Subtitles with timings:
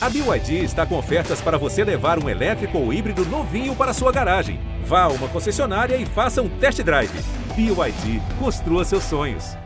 [0.00, 4.12] A BYD está com ofertas para você levar um elétrico ou híbrido novinho para sua
[4.12, 4.60] garagem.
[4.84, 7.10] Vá a uma concessionária e faça um test drive.
[7.56, 9.56] BYD, construa seus sonhos.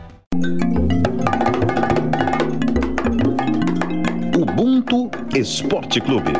[4.35, 6.31] Ubuntu Esporte Clube.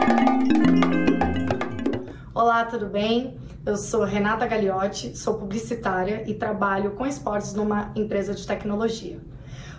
[2.34, 3.38] Olá, tudo bem?
[3.64, 9.20] Eu sou Renata Gagliotti, sou publicitária e trabalho com esportes numa empresa de tecnologia.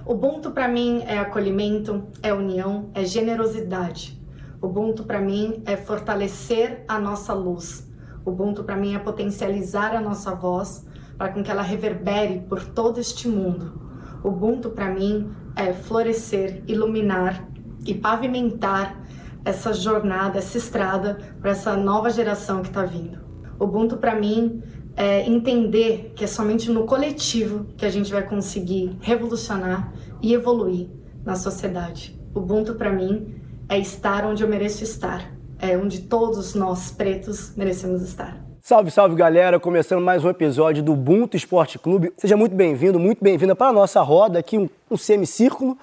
[0.06, 4.20] Ubuntu para mim é acolhimento, é união, é generosidade.
[4.60, 7.90] Ubuntu para mim é fortalecer a nossa luz.
[8.22, 10.84] Ubuntu para mim é potencializar a nossa voz
[11.16, 13.80] para que ela reverbere por todo este mundo.
[14.22, 17.48] Ubuntu para mim é florescer, iluminar
[17.86, 19.02] e pavimentar
[19.42, 23.24] essa jornada, essa estrada para essa nova geração que está vindo.
[23.58, 24.62] Ubuntu para mim
[24.96, 30.88] é, entender que é somente no coletivo que a gente vai conseguir revolucionar e evoluir
[31.24, 32.18] na sociedade.
[32.34, 33.34] Ubuntu para mim
[33.68, 38.44] é estar onde eu mereço estar, é onde todos nós pretos merecemos estar.
[38.60, 39.60] Salve, salve galera!
[39.60, 42.12] Começando mais um episódio do Ubuntu Esporte Clube.
[42.16, 45.76] Seja muito bem-vindo, muito bem-vinda para a nossa roda aqui, um, um semicírculo.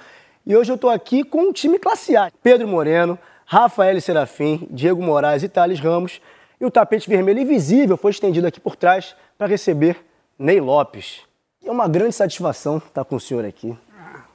[0.45, 2.31] E hoje eu estou aqui com um time classe A.
[2.41, 6.19] Pedro Moreno, Rafael Serafim, Diego Moraes e Thales Ramos.
[6.61, 9.97] E o tapete vermelho invisível foi estendido aqui por trás para receber
[10.37, 11.21] Ney Lopes.
[11.65, 13.75] É uma grande satisfação estar com o senhor aqui.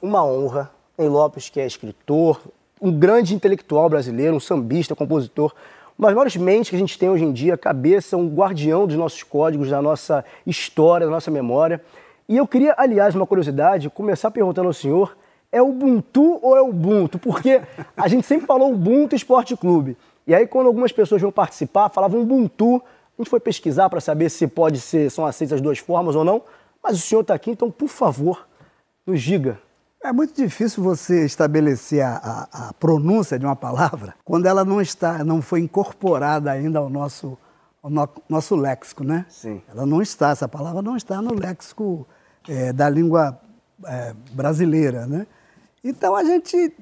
[0.01, 0.69] Uma honra.
[0.97, 2.41] Ney Lopes, que é escritor,
[2.81, 5.53] um grande intelectual brasileiro, um sambista, compositor,
[5.97, 8.97] uma das maiores mentes que a gente tem hoje em dia, cabeça, um guardião dos
[8.97, 11.81] nossos códigos, da nossa história, da nossa memória.
[12.27, 15.15] E eu queria, aliás, uma curiosidade, começar perguntando ao senhor,
[15.49, 17.17] é Ubuntu ou é Ubuntu?
[17.19, 17.61] Porque
[17.95, 19.95] a gente sempre falou Ubuntu Esporte Clube.
[20.27, 22.83] E aí, quando algumas pessoas vão participar, falavam Ubuntu.
[23.17, 26.25] A gente foi pesquisar para saber se pode ser, são aceitas as duas formas ou
[26.25, 26.43] não.
[26.83, 28.45] Mas o senhor está aqui, então, por favor,
[29.05, 29.57] nos diga.
[30.03, 34.79] É muito difícil você estabelecer a, a, a, pronúncia de uma palavra quando ela não
[34.79, 37.37] está, não foi incorporada ainda ao nosso,
[37.81, 39.25] ao no, nosso léxico, né?
[39.29, 39.61] Sim.
[39.67, 42.07] Ela não está, essa palavra não está no léxico
[42.47, 43.39] é, da língua
[43.85, 45.25] é, brasileira, né?
[45.83, 46.73] Então a gente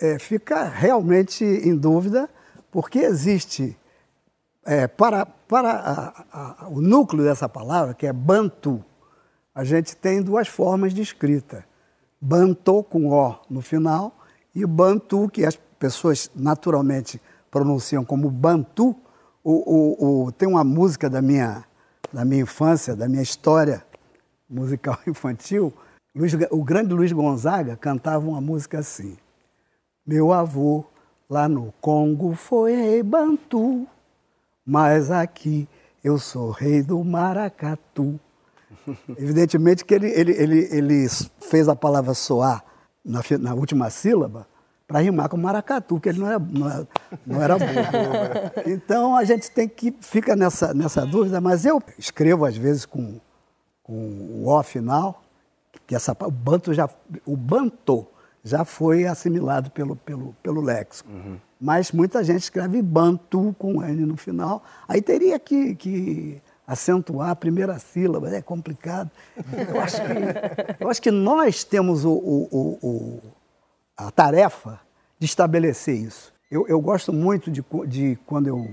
[0.00, 2.28] é, fica realmente em dúvida
[2.74, 3.78] porque existe,
[4.66, 8.84] é, para, para a, a, o núcleo dessa palavra, que é bantu,
[9.54, 11.64] a gente tem duas formas de escrita.
[12.20, 14.12] Banto com O no final
[14.52, 18.96] e bantu, que as pessoas naturalmente pronunciam como bantu.
[19.44, 21.64] O, o, o, tem uma música da minha,
[22.12, 23.86] da minha infância, da minha história
[24.50, 25.72] musical infantil.
[26.12, 29.16] Luiz, o grande Luiz Gonzaga cantava uma música assim.
[30.04, 30.84] Meu avô
[31.28, 33.86] Lá no Congo foi rei Bantu,
[34.64, 35.66] mas aqui
[36.02, 38.20] eu sou rei do Maracatu.
[39.16, 41.08] Evidentemente que ele, ele, ele, ele
[41.40, 42.62] fez a palavra soar
[43.04, 44.46] na, na última sílaba
[44.86, 46.88] para rimar com maracatu, que ele não era, não era,
[47.26, 48.62] não era burro.
[48.70, 53.18] Então a gente tem que fica nessa, nessa dúvida, mas eu escrevo às vezes com,
[53.82, 55.22] com o O final,
[55.86, 56.88] que essa, o banto já,
[57.24, 58.06] o banto
[58.44, 61.10] já foi assimilado pelo, pelo, pelo léxico.
[61.10, 61.38] Uhum.
[61.58, 64.62] Mas muita gente escreve bantu com N no final.
[64.86, 69.10] Aí teria que, que acentuar a primeira sílaba, é complicado.
[69.66, 73.22] Eu acho que, eu acho que nós temos o, o, o,
[73.96, 74.78] a tarefa
[75.18, 76.30] de estabelecer isso.
[76.50, 78.68] Eu, eu gosto muito de, de, quando eu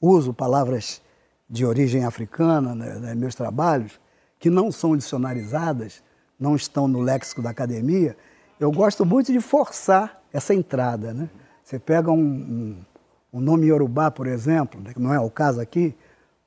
[0.00, 1.00] uso palavras
[1.48, 4.00] de origem africana né, nos né, meus trabalhos,
[4.40, 6.02] que não são dicionarizadas,
[6.38, 8.16] não estão no léxico da academia,
[8.58, 11.12] eu gosto muito de forçar essa entrada.
[11.12, 11.28] Né?
[11.62, 12.84] Você pega um, um,
[13.32, 15.94] um nome Yorubá, por exemplo, né, que não é o caso aqui,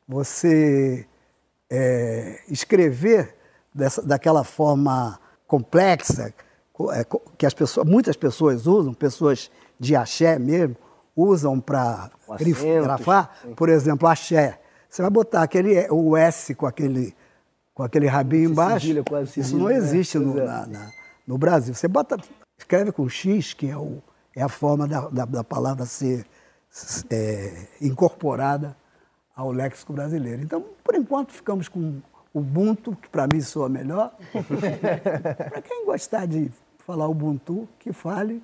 [0.07, 1.05] você
[1.69, 3.35] é, escrever
[3.73, 6.33] dessa, daquela forma complexa
[6.91, 7.05] é,
[7.37, 10.75] que as pessoas, muitas pessoas usam, pessoas de axé mesmo,
[11.15, 12.11] usam para
[12.83, 14.59] grafar, por exemplo, axé.
[14.89, 17.15] Você vai botar aquele, o S com aquele,
[17.73, 18.87] com aquele rabinho embaixo.
[19.39, 19.75] isso não né?
[19.75, 20.45] existe no, é.
[20.45, 20.91] na, na,
[21.27, 21.73] no Brasil.
[21.73, 22.17] Você bota,
[22.57, 24.01] escreve com X, que é, o,
[24.33, 26.25] é a forma da, da, da palavra ser
[27.11, 28.75] é, incorporada
[29.35, 30.41] ao léxico brasileiro.
[30.41, 32.01] Então, por enquanto, ficamos com
[32.33, 34.15] Ubuntu, que para mim soa melhor.
[35.49, 38.41] para quem gostar de falar Ubuntu, que fale.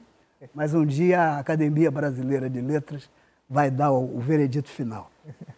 [0.53, 3.09] Mas um dia a Academia Brasileira de Letras
[3.50, 5.09] vai dar o, o veredito final.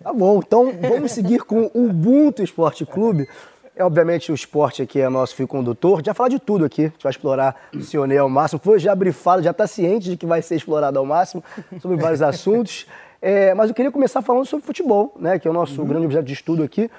[0.02, 3.28] Tá bom, então vamos seguir com o Ubuntu Esporte Clube.
[3.76, 6.02] É, obviamente, o esporte aqui é nosso fio condutor.
[6.04, 6.84] Já falar de tudo aqui.
[6.84, 8.62] A gente vai explorar o Sionê ao máximo.
[8.64, 11.44] Foi já brifado, já está ciente de que vai ser explorado ao máximo
[11.82, 12.88] sobre vários assuntos.
[13.22, 15.88] É, mas eu queria começar falando sobre futebol, né, que é o nosso uhum.
[15.88, 16.92] grande objeto de estudo aqui,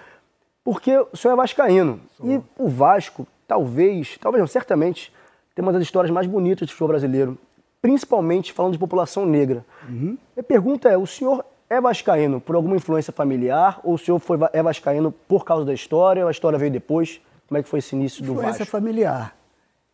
[0.65, 2.01] porque o senhor é vascaíno.
[2.17, 2.29] Sou.
[2.29, 5.13] E o Vasco, talvez, talvez não, certamente,
[5.55, 7.39] tem uma das histórias mais bonitas do futebol brasileiro.
[7.81, 9.65] principalmente falando de população negra.
[9.89, 10.19] Uhum.
[10.37, 14.39] A pergunta é: o senhor é vascaíno por alguma influência familiar ou o senhor foi,
[14.53, 17.21] é vascaíno por causa da história ou a história veio depois?
[17.49, 18.77] Como é que foi esse início do influência Vasco?
[18.77, 19.37] Influência familiar.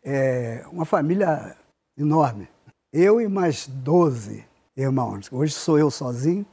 [0.04, 1.56] É uma família
[1.96, 2.48] enorme.
[2.92, 4.44] Eu e mais 12
[4.76, 5.30] irmãos.
[5.32, 6.44] Hoje sou eu sozinho.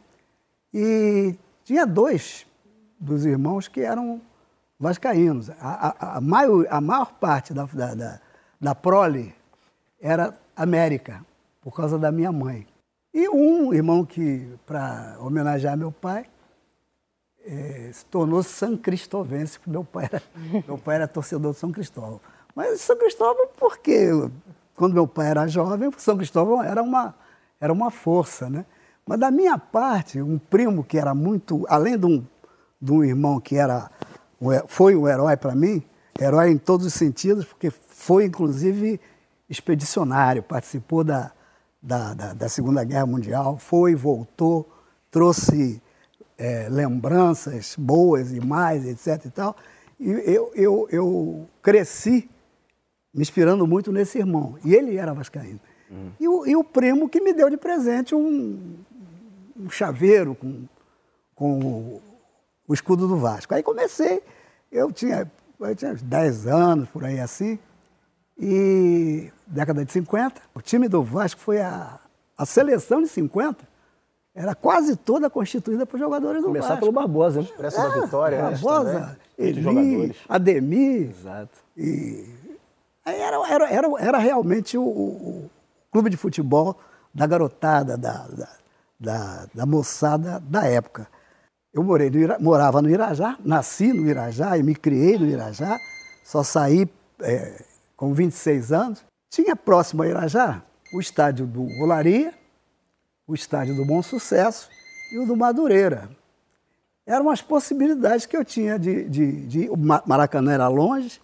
[0.73, 2.45] E tinha dois
[2.99, 4.21] dos irmãos que eram
[4.79, 5.49] vascaínos.
[5.49, 5.55] A,
[5.87, 8.21] a, a, maior, a maior parte da, da, da,
[8.59, 9.33] da prole
[10.01, 11.25] era América,
[11.61, 12.65] por causa da minha mãe.
[13.19, 16.25] E um irmão que, para homenagear meu pai,
[17.45, 20.23] é, se tornou São Cristovense, porque meu pai, era,
[20.65, 22.21] meu pai era torcedor de São Cristóvão.
[22.55, 24.07] Mas São Cristóvão, porque
[24.73, 27.13] quando meu pai era jovem, São Cristóvão era uma,
[27.59, 28.65] era uma força, né?
[29.05, 32.25] Mas da minha parte, um primo que era muito, além de um,
[32.81, 33.91] de um irmão que era,
[34.65, 35.83] foi um herói para mim,
[36.17, 38.97] herói em todos os sentidos, porque foi inclusive
[39.49, 41.33] expedicionário, participou da,
[41.81, 44.69] da, da, da Segunda Guerra Mundial, foi, voltou,
[45.09, 45.81] trouxe
[46.37, 49.25] é, lembranças boas e mais, etc.
[49.25, 49.55] e tal.
[49.99, 52.29] E eu, eu, eu cresci
[53.13, 54.57] me inspirando muito nesse irmão.
[54.63, 55.59] E ele era vascaíno.
[55.89, 56.11] Uhum.
[56.19, 58.77] E, o, e, o, primo que me deu de presente um,
[59.59, 60.65] um chaveiro com,
[61.35, 62.01] com o,
[62.67, 63.53] o, escudo do Vasco.
[63.53, 64.21] Aí comecei,
[64.71, 65.29] eu tinha,
[65.59, 67.57] eu tinha 10 anos, por aí assim,
[68.39, 71.99] e década de 50, o time do Vasco foi a,
[72.37, 73.67] a seleção de 50,
[74.33, 76.81] era quase toda constituída por jogadores do Começar Vasco.
[76.81, 77.45] pelo Barbosa, hein?
[77.45, 78.41] Expresso é, da Vitória.
[78.41, 81.09] Barbosa, Eli, Ademir.
[81.09, 81.59] Exato.
[81.75, 82.25] E
[83.05, 85.49] era, era, era, era realmente o, o,
[85.91, 86.79] clube de futebol
[87.13, 88.49] da garotada, da, da,
[88.99, 91.07] da, da moçada da época.
[91.73, 95.77] Eu morei no, morava no Irajá, nasci no Irajá e me criei no Irajá,
[96.23, 96.87] só saí
[97.21, 97.63] é,
[97.99, 99.03] com 26 anos.
[99.29, 100.63] Tinha próximo a Irajá
[100.93, 102.33] o estádio do Olaria,
[103.27, 104.69] o estádio do Bom Sucesso
[105.11, 106.09] e o do Madureira.
[107.05, 109.69] Eram as possibilidades que eu tinha de, de, de.
[109.69, 111.21] O Maracanã era longe,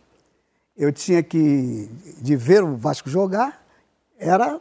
[0.76, 1.90] eu tinha que.
[2.22, 3.66] de ver o Vasco jogar,
[4.20, 4.60] era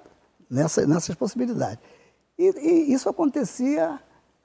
[0.48, 1.80] nessa, nessas possibilidades.
[2.38, 3.98] E, e, isso acontecia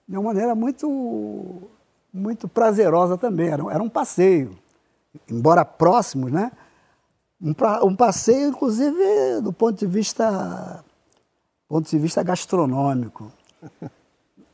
[0.07, 1.69] de uma maneira muito,
[2.11, 4.57] muito prazerosa também, era, era um passeio,
[5.29, 6.51] embora próximos, né?
[7.41, 7.53] Um,
[7.85, 10.83] um, passeio, inclusive, do ponto de vista,
[11.67, 13.31] ponto de vista gastronômico.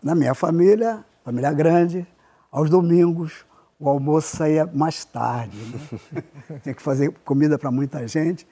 [0.04, 2.08] Na minha família, família grande,
[2.52, 3.44] aos domingos,
[3.80, 5.58] o almoço saía mais tarde.
[5.58, 6.24] Né?
[6.62, 8.48] Tinha que fazer comida para muita gente.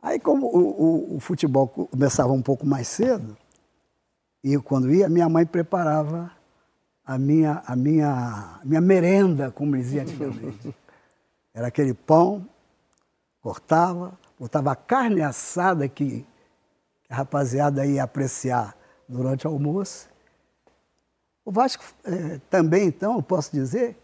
[0.00, 3.36] Aí, como o, o, o, futebol começava um pouco mais cedo,
[4.42, 6.30] e quando ia, minha mãe preparava
[7.04, 10.74] a minha, a minha, minha merenda, como dizia antigamente.
[11.52, 12.46] Era aquele pão,
[13.44, 16.26] cortava, botava a carne assada que
[17.10, 18.74] a rapaziada ia apreciar
[19.06, 20.08] durante o almoço.
[21.44, 23.98] O Vasco eh, também, então, eu posso dizer,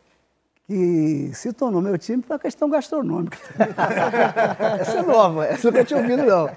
[0.67, 3.39] que se tornou meu time por uma questão gastronômica.
[4.79, 6.51] essa é nova, essa eu nunca tinha ouvido, não.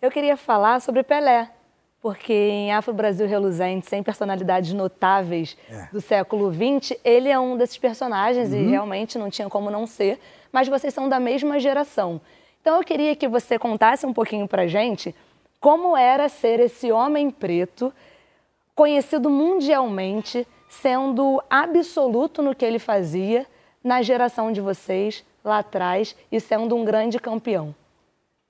[0.00, 1.50] Eu queria falar sobre Pelé,
[2.00, 5.88] porque em Afro Brasil Reluzente, sem personalidades notáveis é.
[5.92, 8.58] do século XX, ele é um desses personagens uhum.
[8.58, 10.20] e realmente não tinha como não ser,
[10.52, 12.20] mas vocês são da mesma geração.
[12.60, 15.14] Então eu queria que você contasse um pouquinho pra gente
[15.58, 17.92] como era ser esse homem preto,
[18.74, 23.46] conhecido mundialmente, sendo absoluto no que ele fazia
[23.82, 27.72] na geração de vocês lá atrás e sendo um grande campeão?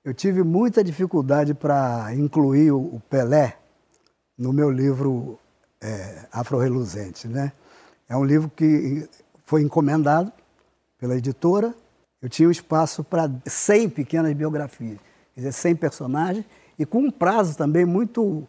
[0.03, 3.57] Eu tive muita dificuldade para incluir o Pelé
[4.37, 5.39] no meu livro
[5.81, 7.27] é, Afro-Reluzente.
[7.27, 7.51] Né?
[8.09, 9.07] É um livro que
[9.45, 10.31] foi encomendado
[10.97, 11.75] pela editora.
[12.23, 14.97] Eu tinha um espaço para 100 pequenas biografias,
[15.35, 16.45] quer dizer, 100 personagens,
[16.79, 18.47] e com um prazo também muito,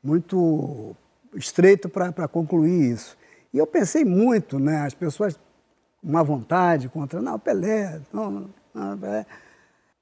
[0.00, 0.94] muito
[1.34, 3.18] estreito para concluir isso.
[3.52, 4.86] E eu pensei muito, né?
[4.86, 5.36] As pessoas
[6.00, 9.26] uma vontade contra, não, Pelé, não, não, Pelé.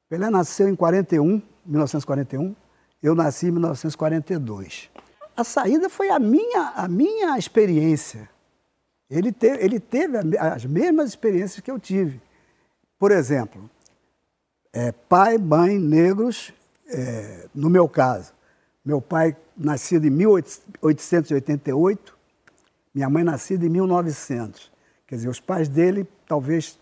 [0.06, 2.54] Pelé nasceu em 41, 1941,
[3.02, 4.90] eu nasci em 1942.
[5.34, 8.28] A saída foi a minha, a minha experiência.
[9.08, 12.20] Ele, te, ele teve as mesmas experiências que eu tive.
[13.04, 13.68] Por exemplo,
[14.72, 16.54] é, pai, mãe, negros,
[16.88, 18.32] é, no meu caso,
[18.82, 22.16] meu pai nascido em 1888,
[22.94, 24.72] minha mãe nascida em 1900.
[25.06, 26.78] Quer dizer, os pais dele, talvez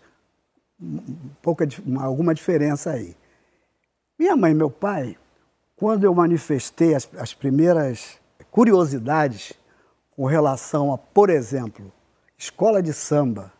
[1.41, 1.67] pouca,
[1.99, 3.17] alguma diferença aí.
[4.17, 5.17] Minha mãe e meu pai,
[5.75, 8.17] quando eu manifestei as, as primeiras
[8.49, 9.51] curiosidades
[10.11, 11.91] com relação a, por exemplo,
[12.37, 13.51] escola de samba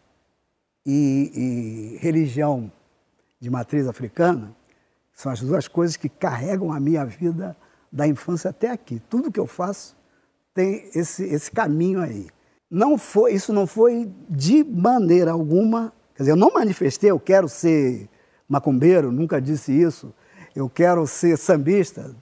[0.85, 2.71] e, e religião
[3.39, 4.55] de matriz africana,
[5.13, 7.55] são as duas coisas que carregam a minha vida
[7.91, 9.01] da infância até aqui.
[9.09, 9.95] Tudo que eu faço
[10.53, 12.27] tem esse, esse caminho aí.
[12.69, 17.47] Não foi, isso não foi de maneira alguma, quer dizer, eu não manifestei, eu quero
[17.47, 18.09] ser
[18.49, 20.13] macumbeiro, nunca disse isso,
[20.55, 22.15] eu quero ser sambista,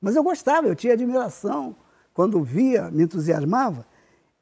[0.00, 1.76] mas eu gostava, eu tinha admiração,
[2.12, 3.86] quando via, me entusiasmava,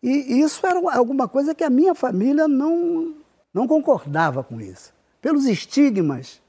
[0.03, 3.15] e isso era alguma coisa que a minha família não,
[3.53, 6.41] não concordava com isso, pelos estigmas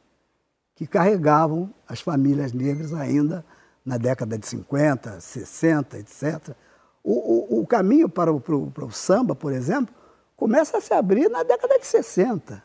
[0.76, 3.46] que carregavam as famílias negras ainda
[3.86, 6.56] na década de 50, 60, etc.
[7.04, 9.94] O, o, o caminho para o, para, para o samba, por exemplo,
[10.36, 12.64] começa a se abrir na década de 60.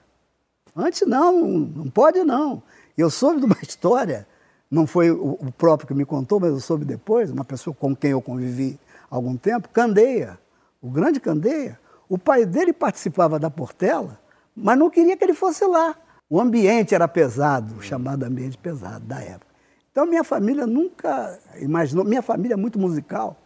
[0.75, 2.63] Antes não, não pode não.
[2.97, 4.27] Eu soube de uma história,
[4.71, 8.11] não foi o próprio que me contou, mas eu soube depois, uma pessoa com quem
[8.11, 8.79] eu convivi
[9.11, 10.39] há algum tempo, Candeia,
[10.83, 11.79] o grande Candeia.
[12.09, 14.19] O pai dele participava da Portela,
[14.57, 15.95] mas não queria que ele fosse lá.
[16.29, 19.47] O ambiente era pesado, chamado ambiente pesado da época.
[19.93, 23.37] Então minha família nunca imaginou, minha família é muito musical.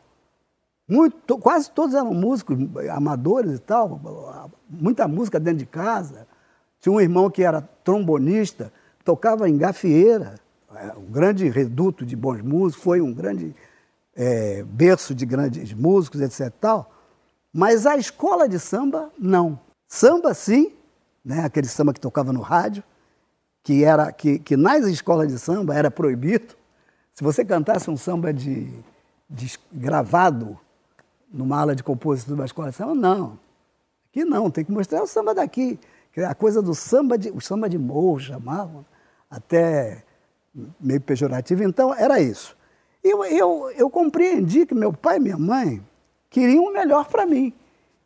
[0.89, 2.59] Muito, quase todos eram músicos,
[2.91, 4.01] amadores e tal,
[4.69, 6.27] muita música dentro de casa.
[6.81, 8.73] Tinha um irmão que era trombonista,
[9.05, 10.35] tocava em gafieira,
[10.75, 13.55] é, um grande reduto de bons músicos, foi um grande
[14.17, 16.53] é, berço de grandes músicos, etc.
[16.61, 16.91] Tal.
[17.53, 19.61] Mas a escola de samba, não.
[19.87, 20.73] Samba, sim,
[21.25, 22.83] né, aquele samba que tocava no rádio,
[23.63, 26.55] que, era, que, que nas escolas de samba era proibido.
[27.15, 28.73] Se você cantasse um samba de,
[29.29, 30.59] de gravado
[31.33, 33.39] numa aula de composição de uma escola de samba, não.
[34.09, 35.79] Aqui não, tem que mostrar o samba daqui.
[36.27, 38.85] A coisa do samba de, o samba de morro chamavam,
[39.31, 40.03] até
[40.81, 41.63] meio pejorativo.
[41.63, 42.57] Então, era isso.
[43.03, 45.83] Eu, eu, eu compreendi que meu pai e minha mãe
[46.29, 47.53] queriam o melhor para mim.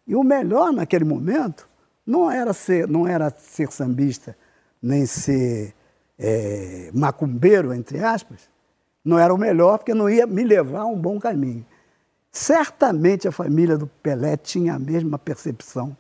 [0.07, 1.67] E o melhor naquele momento
[2.07, 4.37] não era ser, não era ser sambista,
[4.83, 5.75] nem ser
[6.19, 8.49] é, macumbeiro, entre aspas.
[9.05, 11.65] Não era o melhor, porque não ia me levar a um bom caminho.
[12.31, 15.97] Certamente a família do Pelé tinha a mesma percepção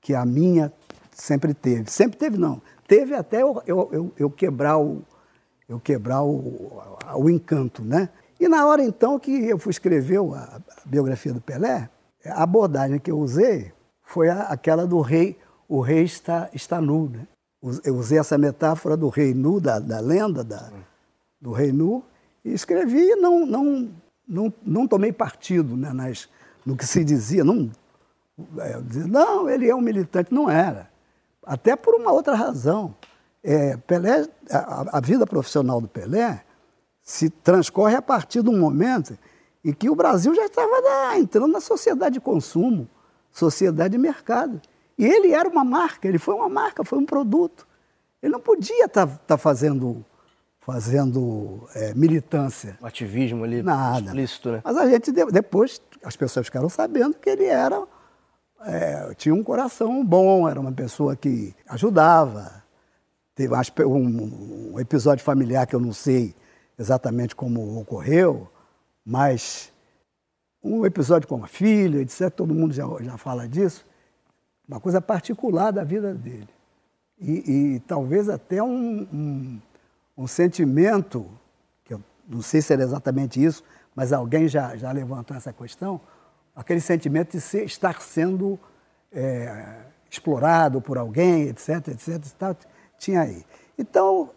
[0.00, 0.72] que a minha
[1.10, 1.90] sempre teve.
[1.90, 2.60] Sempre teve, não.
[2.86, 5.02] Teve até eu, eu, eu, eu quebrar, o,
[5.68, 6.82] eu quebrar o,
[7.14, 8.08] o encanto, né?
[8.38, 11.88] E na hora então que eu fui escrever a, a biografia do Pelé,
[12.24, 15.38] a abordagem que eu usei foi a, aquela do rei,
[15.72, 17.26] o rei está, está nu, né?
[17.82, 20.70] Eu usei essa metáfora do rei nu, da, da lenda da,
[21.40, 22.04] do rei nu,
[22.44, 23.90] e escrevi e não, não,
[24.28, 26.28] não, não tomei partido né, nas,
[26.66, 27.42] no que se dizia.
[27.42, 27.70] Não,
[28.58, 30.34] é, não, ele é um militante.
[30.34, 30.90] Não era.
[31.42, 32.94] Até por uma outra razão.
[33.42, 36.44] É, Pelé, a, a, vida profissional do Pelé
[37.02, 39.16] se transcorre a partir de um momento
[39.64, 42.86] em que o Brasil já estava né, entrando na sociedade de consumo,
[43.30, 44.60] sociedade de mercado.
[44.98, 47.66] E ele era uma marca, ele foi uma marca, foi um produto.
[48.22, 50.04] Ele não podia estar tá, tá fazendo
[50.62, 52.78] fazendo é, militância.
[52.80, 54.06] Um ativismo ali Nada.
[54.06, 54.60] explícito, né?
[54.64, 57.84] Mas a gente, depois, as pessoas ficaram sabendo que ele era,
[58.64, 62.62] é, tinha um coração bom, era uma pessoa que ajudava.
[63.34, 66.34] Teve um, um episódio familiar que eu não sei
[66.78, 68.48] exatamente como ocorreu,
[69.04, 69.72] mas
[70.62, 73.84] um episódio com a filha, etc., todo mundo já, já fala disso,
[74.68, 76.48] uma coisa particular da vida dele.
[77.20, 79.60] E, e talvez até um, um
[80.16, 81.26] um sentimento,
[81.84, 83.62] que eu não sei se era exatamente isso,
[83.94, 86.00] mas alguém já, já levantou essa questão,
[86.54, 88.58] aquele sentimento de ser, estar sendo
[89.10, 92.56] é, explorado por alguém, etc, etc,
[92.98, 93.44] tinha aí.
[93.78, 94.30] Então,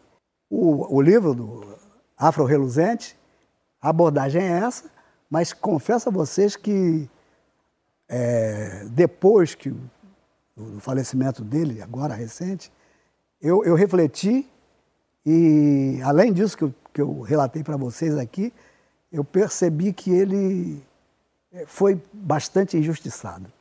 [0.50, 1.77] o, o livro do
[2.17, 3.17] Afro Reluzente,
[3.82, 4.89] a abordagem é essa,
[5.29, 7.10] mas confesso a vocês que
[8.08, 9.75] é, depois que
[10.56, 12.72] o falecimento dele, agora recente,
[13.42, 14.48] eu, eu refleti
[15.26, 18.54] e, além disso que eu, que eu relatei para vocês aqui,
[19.12, 20.82] eu percebi que ele
[21.52, 23.52] eh, foi bastante injustiçado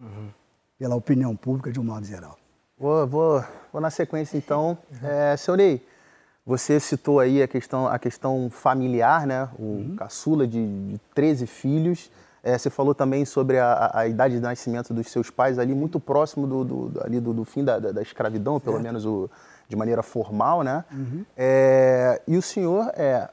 [0.00, 0.30] uhum.
[0.78, 2.38] pela opinião pública de um modo geral.
[2.76, 4.76] Vou, vou, vou na sequência, então.
[4.90, 5.08] Uhum.
[5.08, 5.86] É, senhor Ney,
[6.44, 9.48] você citou aí a questão, a questão familiar, né?
[9.58, 9.96] O uhum.
[9.96, 12.10] caçula de, de 13 filhos.
[12.42, 16.00] É, você falou também sobre a, a, idade de nascimento dos seus pais ali, muito
[16.00, 19.30] próximo do, do ali do, do fim da, da, da escravidão, pelo menos o,
[19.68, 20.84] de maneira formal, né?
[20.90, 21.24] Uhum.
[21.36, 23.28] É, e o senhor é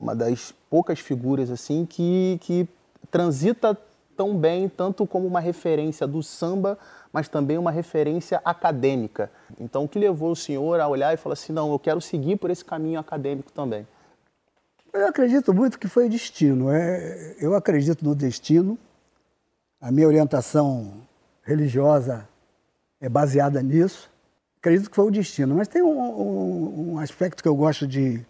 [0.00, 2.66] uma das poucas figuras assim que, que
[3.10, 3.76] transita
[4.16, 6.78] tão bem, tanto como uma referência do samba,
[7.12, 9.30] mas também uma referência acadêmica.
[9.60, 12.36] Então, o que levou o senhor a olhar e falar assim, não, eu quero seguir
[12.36, 13.86] por esse caminho acadêmico também?
[14.94, 16.70] Eu acredito muito que foi destino.
[16.70, 18.78] É, eu acredito no destino.
[19.80, 21.06] A minha orientação
[21.42, 22.26] religiosa
[23.00, 24.14] é baseada nisso
[24.64, 25.54] acredito que foi o destino.
[25.54, 28.24] Mas tem um, um, um aspecto que eu gosto de,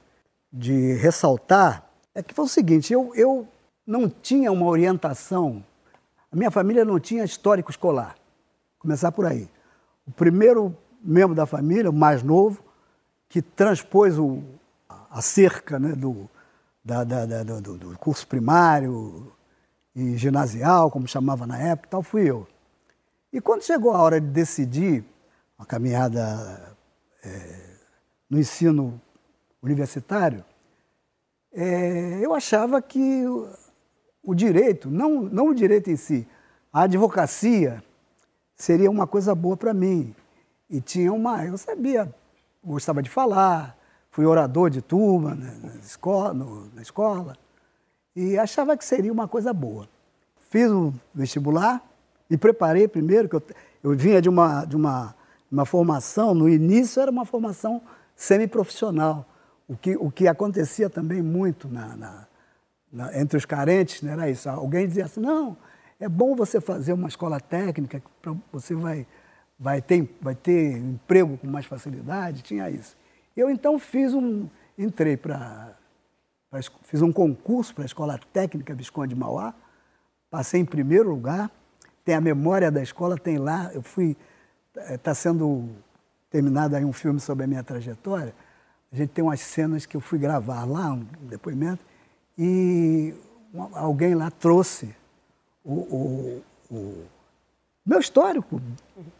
[0.52, 3.46] de ressaltar, É que foi o seguinte, eu, eu
[3.86, 5.64] não tinha uma orientação,
[6.30, 8.16] a minha família não tinha histórico escolar.
[8.78, 9.48] Começar por aí.
[10.06, 12.62] O primeiro membro da família, o mais novo,
[13.28, 14.42] que transpôs o,
[14.88, 16.28] a cerca né, do,
[16.84, 19.32] da, da, da, do, do, curso primário
[19.96, 22.46] e ginasial, como chamava na época, tal, fui eu.
[23.32, 25.04] E quando chegou a hora de decidir
[25.58, 26.76] a caminhada
[27.24, 27.76] é,
[28.28, 29.00] no ensino
[29.62, 30.44] universitário,
[31.52, 33.48] é, eu achava que o,
[34.22, 36.28] o direito, não, não o direito em si,
[36.72, 37.82] a advocacia
[38.56, 40.14] seria uma coisa boa para mim.
[40.68, 41.44] E tinha uma.
[41.44, 42.12] Eu sabia,
[42.62, 43.78] gostava de falar,
[44.14, 47.36] fui orador de turma na escola, no, na escola
[48.14, 49.88] e achava que seria uma coisa boa.
[50.50, 51.82] Fiz o um vestibular,
[52.30, 53.42] me preparei primeiro, que eu,
[53.82, 55.16] eu vinha de uma, de uma,
[55.50, 57.82] uma formação, no início era uma formação
[58.14, 59.26] semiprofissional.
[59.66, 62.26] O que, o que acontecia também muito na, na,
[62.92, 64.48] na, entre os carentes né, era isso.
[64.48, 65.56] Alguém dizia assim, não,
[65.98, 68.00] é bom você fazer uma escola técnica,
[68.52, 69.08] você vai,
[69.58, 72.96] vai, ter, vai ter emprego com mais facilidade, tinha isso.
[73.36, 74.48] Eu então fiz um,
[74.78, 75.76] entrei para,
[76.82, 79.52] fiz um concurso para a Escola Técnica Visconde de Mauá,
[80.30, 81.50] passei em primeiro lugar,
[82.04, 84.16] tem a memória da escola, tem lá, eu fui,
[84.90, 85.68] está eh, sendo
[86.30, 88.34] terminado aí um filme sobre a minha trajetória,
[88.92, 91.84] a gente tem umas cenas que eu fui gravar lá, um depoimento,
[92.38, 93.14] e
[93.72, 94.94] alguém lá trouxe
[95.64, 97.04] o, o, o
[97.84, 98.60] meu histórico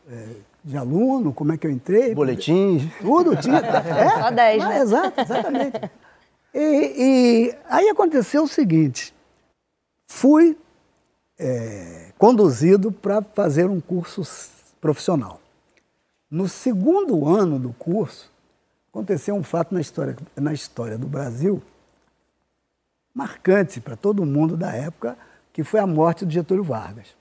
[0.08, 2.14] é, de aluno, como é que eu entrei.
[2.14, 2.84] Boletins.
[3.00, 3.60] Tudo tinha.
[3.62, 4.80] É, Só 10, né?
[4.80, 5.90] Exato, exatamente.
[6.54, 9.14] E, e, aí aconteceu o seguinte,
[10.06, 10.56] fui
[11.38, 14.22] é, conduzido para fazer um curso
[14.80, 15.40] profissional.
[16.30, 18.30] No segundo ano do curso,
[18.90, 21.62] aconteceu um fato na história, na história do Brasil
[23.14, 25.16] marcante para todo mundo da época,
[25.52, 27.14] que foi a morte do Getúlio Vargas.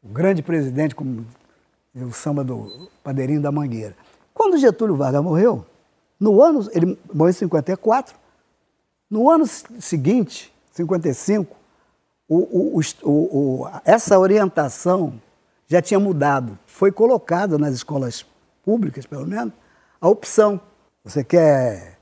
[0.00, 1.26] O grande presidente, como
[2.04, 3.96] o samba do Padeirinho da Mangueira.
[4.34, 5.64] Quando Getúlio Vargas morreu,
[6.20, 8.16] no ano, ele morreu em 54,
[9.10, 11.56] no ano seguinte, 55,
[12.28, 15.20] o, o, o, essa orientação
[15.66, 16.58] já tinha mudado.
[16.66, 18.26] Foi colocada nas escolas
[18.64, 19.52] públicas, pelo menos,
[20.00, 20.60] a opção.
[21.04, 21.98] Você quer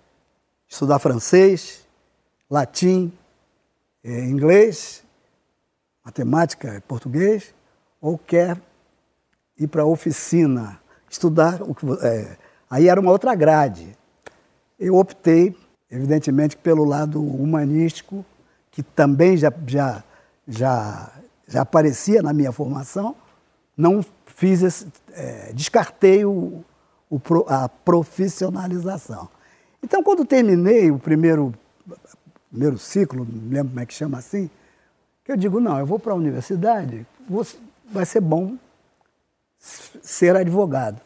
[0.66, 1.86] estudar francês,
[2.50, 3.12] latim,
[4.02, 5.04] eh, inglês,
[6.04, 7.54] matemática, português,
[8.00, 8.60] ou quer
[9.58, 12.36] ir para a oficina, estudar o que é,
[12.68, 13.96] aí era uma outra grade.
[14.78, 15.56] Eu optei,
[15.90, 18.24] evidentemente, pelo lado humanístico,
[18.70, 20.02] que também já, já,
[20.46, 21.12] já,
[21.46, 23.14] já aparecia na minha formação,
[23.76, 26.64] não fiz esse, é, descartei o,
[27.08, 29.28] o, a profissionalização.
[29.82, 31.54] Então, quando terminei o primeiro,
[32.50, 34.50] primeiro ciclo, não lembro como é que chama assim,
[35.26, 37.46] eu digo, não, eu vou para a universidade, vou,
[37.90, 38.56] vai ser bom
[40.02, 41.00] ser advogado.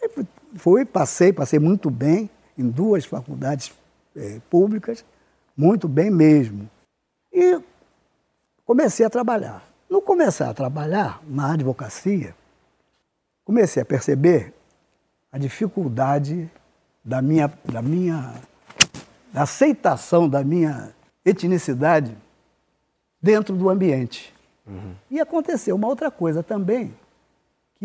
[0.00, 0.10] Aí
[0.56, 3.72] fui, passei, passei muito bem em duas faculdades
[4.14, 5.04] é, públicas,
[5.56, 6.68] muito bem mesmo.
[7.32, 7.60] E
[8.64, 9.66] comecei a trabalhar.
[9.88, 12.34] No começar a trabalhar na advocacia,
[13.44, 14.52] comecei a perceber
[15.30, 16.50] a dificuldade
[17.04, 18.34] da minha, da minha
[19.32, 22.16] da aceitação da minha etnicidade
[23.20, 24.32] dentro do ambiente.
[24.64, 24.94] Uhum.
[25.10, 26.94] E aconteceu uma outra coisa também,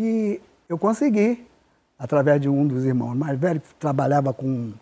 [0.00, 1.46] que eu consegui,
[1.98, 4.72] através de um dos irmãos mais velhos, que trabalhava com,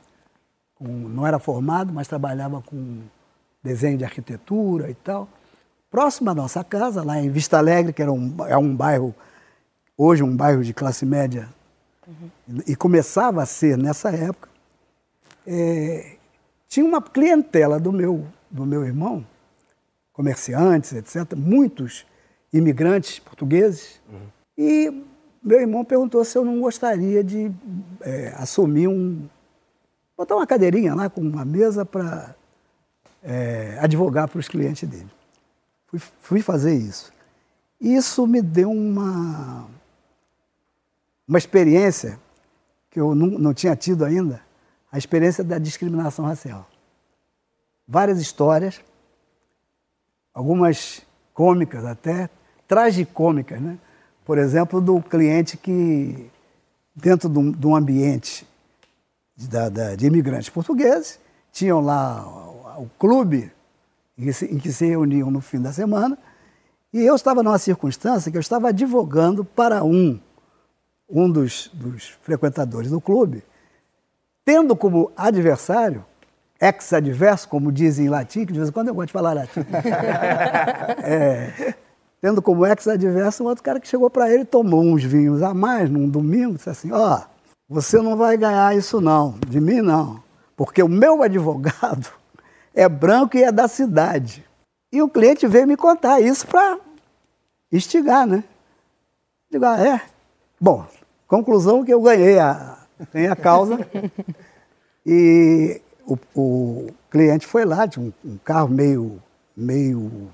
[0.76, 3.00] com, não era formado, mas trabalhava com
[3.60, 5.28] desenho de arquitetura e tal.
[5.90, 9.12] Próximo à nossa casa, lá em Vista Alegre, que era um, é um bairro,
[9.96, 11.48] hoje um bairro de classe média,
[12.06, 12.60] uhum.
[12.64, 14.48] e começava a ser nessa época,
[15.44, 16.16] é,
[16.68, 19.26] tinha uma clientela do meu, do meu irmão,
[20.12, 22.06] comerciantes, etc., muitos
[22.52, 24.00] imigrantes portugueses.
[24.08, 24.37] Uhum.
[24.58, 25.06] E
[25.42, 27.52] meu irmão perguntou se eu não gostaria de
[28.00, 29.28] é, assumir um.
[30.16, 32.34] botar uma cadeirinha lá com uma mesa para
[33.22, 35.08] é, advogar para os clientes dele.
[35.86, 37.12] Fui, fui fazer isso.
[37.80, 39.68] Isso me deu uma,
[41.26, 42.18] uma experiência
[42.90, 44.42] que eu não, não tinha tido ainda
[44.90, 46.68] a experiência da discriminação racial.
[47.86, 48.82] Várias histórias
[50.38, 51.02] algumas
[51.34, 52.30] cômicas até,
[52.68, 53.76] tragicômicas, né?
[54.28, 56.30] Por exemplo, do cliente que,
[56.94, 58.46] dentro de um, de um ambiente
[59.34, 59.48] de,
[59.96, 61.18] de, imigrantes portugueses,
[61.50, 62.28] tinham lá
[62.76, 63.50] o, o clube
[64.18, 66.18] em que, se, em que se reuniam no fim da semana,
[66.92, 70.20] e eu estava numa circunstância que eu estava advogando para um,
[71.08, 73.42] um dos, dos frequentadores do clube,
[74.44, 76.04] tendo como adversário
[76.60, 79.60] ex-adverso, como dizem em latim, que de vez em quando eu gosto de falar latim.
[81.02, 81.74] é,
[82.20, 85.88] tendo como ex-adverso um outro cara que chegou para ele, tomou uns vinhos a mais
[85.88, 87.22] num domingo, disse assim: Ó, oh,
[87.68, 90.22] você não vai ganhar isso não, de mim não,
[90.56, 92.10] porque o meu advogado
[92.74, 94.44] é branco e é da cidade.
[94.90, 96.78] E o cliente veio me contar isso para
[97.70, 98.42] instigar, né?
[99.50, 100.00] Digo, ah, é?
[100.60, 100.86] Bom,
[101.26, 102.78] conclusão que eu ganhei a,
[103.12, 103.78] ganhei a causa.
[105.04, 109.22] e o, o, cliente foi lá, tinha um, um carro meio.
[109.56, 110.30] meio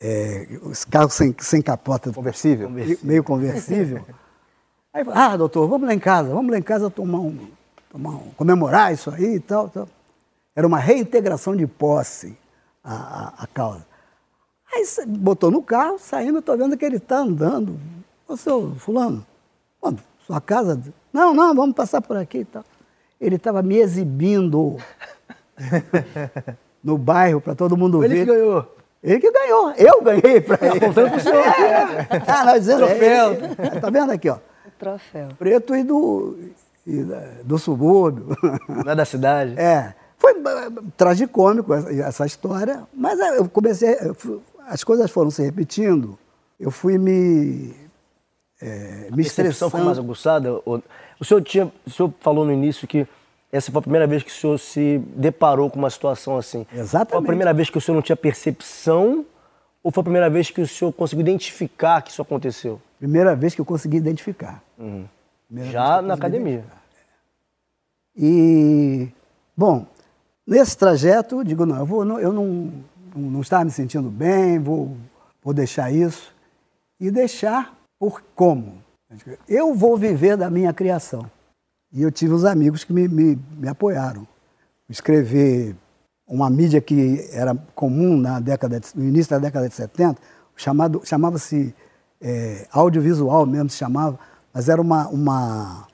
[0.00, 2.12] é, os carros sem, sem capota.
[2.12, 2.70] Conversível?
[3.02, 4.04] Meio conversível.
[4.92, 7.46] Aí ah, doutor, vamos lá em casa, vamos lá em casa tomar um,
[7.92, 9.88] tomar um comemorar isso aí e tal, tal.
[10.54, 12.36] Era uma reintegração de posse
[12.82, 13.86] a, a, a causa.
[14.72, 17.78] Aí botou no carro, saindo, estou vendo que ele está andando.
[18.26, 19.24] Ô, seu fulano,
[20.26, 20.80] sua casa?
[21.12, 22.64] Não, não, vamos passar por aqui e tal.
[23.20, 24.76] Ele estava me exibindo
[26.82, 28.20] no bairro para todo mundo ele ver.
[28.22, 28.79] Ele ganhou.
[29.02, 29.72] Ele que ganhou.
[29.72, 30.80] Eu ganhei para ele.
[30.80, 31.44] Contando pro senhor.
[31.44, 32.20] É.
[32.26, 33.32] Ah, nós dizendo, Troféu.
[33.58, 34.38] É, tá vendo aqui, ó?
[34.78, 35.28] Troféu.
[35.38, 36.38] Preto e do,
[36.86, 37.04] e
[37.44, 38.36] do subúrbio.
[38.68, 39.58] Não é da cidade?
[39.58, 39.94] É.
[40.18, 40.34] Foi
[40.98, 43.96] tragicômico essa história, mas eu comecei,
[44.68, 46.18] as coisas foram se repetindo,
[46.58, 47.74] eu fui me.
[48.60, 50.60] É, me a foi mais aguçada?
[50.66, 53.08] O senhor, tinha, o senhor falou no início que
[53.52, 56.66] essa foi a primeira vez que o senhor se deparou com uma situação assim.
[56.72, 57.10] Exatamente.
[57.10, 59.24] Foi a primeira vez que o senhor não tinha percepção
[59.82, 62.80] ou foi a primeira vez que o senhor conseguiu identificar que isso aconteceu?
[62.98, 64.62] Primeira vez que eu consegui identificar.
[64.78, 65.06] Uhum.
[65.70, 66.64] Já na academia.
[68.16, 69.08] E,
[69.56, 69.86] bom,
[70.50, 72.72] Nesse trajeto, digo, não, eu, vou, não, eu não,
[73.14, 74.96] não estava me sentindo bem, vou,
[75.40, 76.34] vou deixar isso.
[76.98, 78.82] E deixar por como?
[79.48, 81.30] Eu vou viver da minha criação.
[81.92, 84.26] E eu tive os amigos que me, me, me apoiaram.
[84.88, 85.74] Escrever
[86.26, 90.20] uma mídia que era comum na década de, no início da década de 70,
[90.56, 91.74] chamado, chamava-se
[92.20, 94.18] é, audiovisual mesmo, se chamava,
[94.52, 95.88] mas era uma, uma,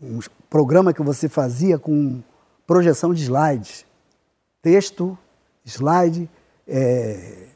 [0.00, 2.22] um programa que você fazia com
[2.66, 3.84] projeção de slides.
[4.62, 5.18] Texto,
[5.64, 6.30] slide,
[6.68, 7.48] é,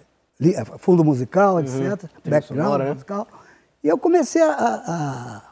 [0.79, 1.61] fundo musical, uhum.
[1.61, 2.11] etc.
[2.25, 2.93] Background sonora, né?
[2.93, 3.29] musical.
[3.83, 5.43] E eu comecei a, a,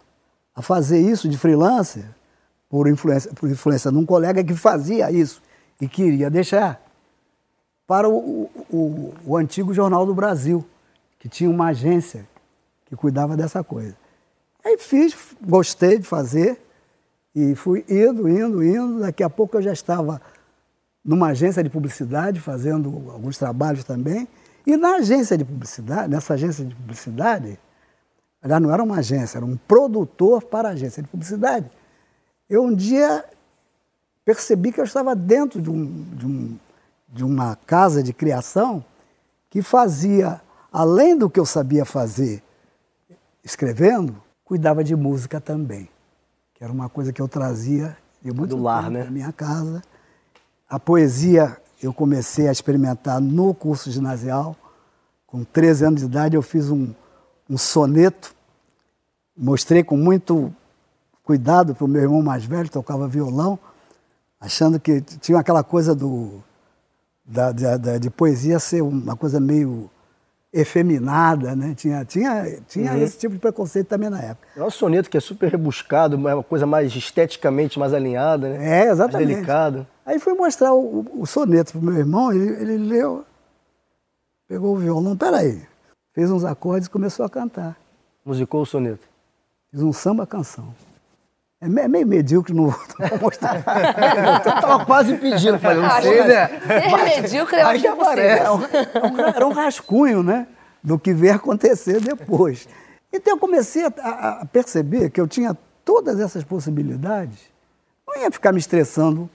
[0.56, 2.04] a, fazer isso de freelancer
[2.76, 5.40] por influência, por influência de um colega que fazia isso
[5.80, 6.78] e queria deixar
[7.86, 10.62] para o, o, o antigo Jornal do Brasil,
[11.18, 12.28] que tinha uma agência
[12.84, 13.96] que cuidava dessa coisa.
[14.62, 16.60] Aí fiz, gostei de fazer,
[17.34, 19.00] e fui indo, indo, indo.
[19.00, 20.20] Daqui a pouco eu já estava
[21.02, 24.28] numa agência de publicidade, fazendo alguns trabalhos também.
[24.66, 27.58] E na agência de publicidade, nessa agência de publicidade,
[28.44, 31.70] já não era uma agência, era um produtor para a agência de publicidade.
[32.48, 33.24] Eu um dia
[34.24, 36.58] percebi que eu estava dentro de, um, de, um,
[37.08, 38.84] de uma casa de criação
[39.50, 40.40] que fazia,
[40.72, 42.42] além do que eu sabia fazer
[43.42, 45.88] escrevendo, cuidava de música também
[46.56, 49.04] que era uma coisa que eu trazia de muito do lar, né?
[49.04, 49.82] da minha casa.
[50.66, 54.56] A poesia eu comecei a experimentar no curso ginasial.
[55.26, 56.94] Com 13 anos de idade eu fiz um,
[57.48, 58.34] um soneto,
[59.36, 60.52] mostrei com muito
[61.26, 63.58] cuidado para o meu irmão mais velho, tocava violão,
[64.40, 66.40] achando que tinha aquela coisa do,
[67.24, 69.90] da, da, de poesia ser uma coisa meio
[70.52, 71.74] efeminada, né?
[71.76, 73.02] Tinha, tinha, tinha uhum.
[73.02, 74.46] esse tipo de preconceito também na época.
[74.56, 78.84] É um soneto que é super rebuscado, é uma coisa mais esteticamente mais alinhada, né?
[78.84, 79.24] É, exatamente.
[79.24, 79.86] Mais delicado.
[80.06, 83.24] Aí fui mostrar o, o soneto pro meu irmão, ele, ele leu,
[84.46, 85.60] pegou o violão, peraí,
[86.14, 87.76] fez uns acordes e começou a cantar.
[88.24, 89.06] Musicou o soneto?
[89.72, 90.72] Fiz um samba-canção.
[91.58, 92.78] É meio medíocre, não vou
[93.20, 93.56] mostrar.
[93.56, 96.48] eu estava quase pedindo, falei, não sei, né?
[96.60, 98.38] Ser medíocre, eu acho que é
[99.34, 100.46] Era um rascunho, né?
[100.82, 102.68] Do que veio acontecer depois.
[103.10, 107.38] Então eu comecei a, a perceber que eu tinha todas essas possibilidades.
[108.06, 109.28] Não ia ficar me estressando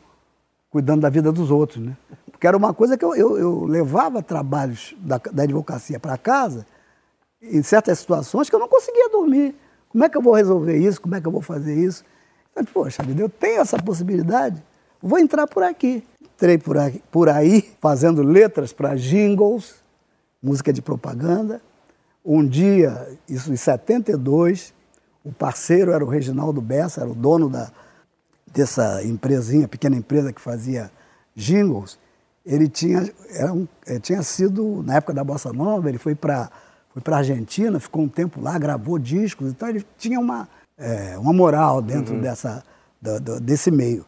[0.69, 1.97] cuidando da vida dos outros, né?
[2.31, 6.65] Porque era uma coisa que eu, eu, eu levava trabalhos da, da advocacia para casa,
[7.41, 9.55] em certas situações que eu não conseguia dormir.
[9.89, 11.01] Como é que eu vou resolver isso?
[11.01, 12.05] Como é que eu vou fazer isso?
[12.55, 14.61] Eu, Poxa vida, eu tenho essa possibilidade,
[15.01, 16.03] vou entrar por aqui.
[16.21, 19.75] Entrei por aí, por aí fazendo letras para jingles,
[20.41, 21.61] música de propaganda.
[22.25, 24.73] Um dia, isso em 72,
[25.23, 27.71] o parceiro era o Reginaldo Bessa, era o dono da,
[28.51, 30.91] dessa empresinha, pequena empresa que fazia
[31.35, 31.99] jingles.
[32.45, 36.49] Ele tinha, era um, ele tinha sido, na época da Bossa Nova, ele foi para
[36.93, 40.49] foi a Argentina, ficou um tempo lá, gravou discos, então ele tinha uma,
[40.81, 42.21] é, uma moral dentro uhum.
[42.21, 42.63] dessa,
[43.01, 44.05] do, do, desse meio.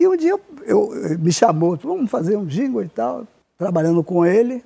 [0.00, 3.26] E um dia eu, eu- me chamou, vamos fazer um jingle e tal,
[3.58, 4.64] trabalhando com ele.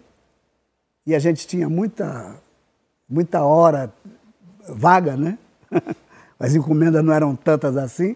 [1.07, 2.35] E a gente tinha muita,
[3.09, 3.93] muita hora
[4.69, 5.39] vaga, né?
[6.39, 8.15] As encomendas não eram tantas assim.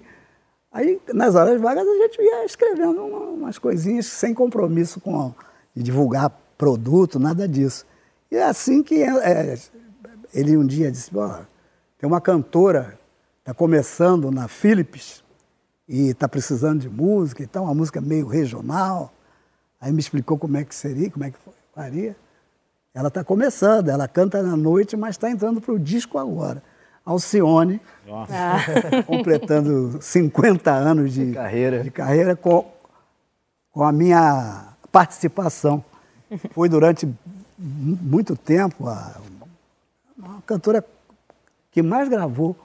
[0.71, 5.35] Aí, nas horas vagas, a gente ia escrevendo uma- umas coisinhas sem compromisso com
[5.75, 7.85] de divulgar produto, nada disso.
[8.31, 9.59] E é assim que é,
[10.33, 11.41] ele um dia disse, "Ó,
[11.99, 12.99] tem uma cantora,
[13.43, 15.23] está começando na Philips
[15.89, 19.13] e está precisando de música e tal, uma música meio regional.
[19.81, 21.37] Aí me explicou como é que seria, como é que
[21.75, 22.17] faria.
[22.95, 26.63] Ela está começando, ela canta na noite, mas está entrando para o disco agora.
[27.05, 27.81] Alcione,
[29.07, 31.83] completando 50 anos de Carreira.
[31.83, 32.65] de carreira com,
[33.73, 35.85] com a minha participação.
[36.53, 37.17] Foi durante mu-
[37.59, 39.17] muito tempo a,
[40.17, 40.85] uma cantora
[41.73, 42.57] que mais gravou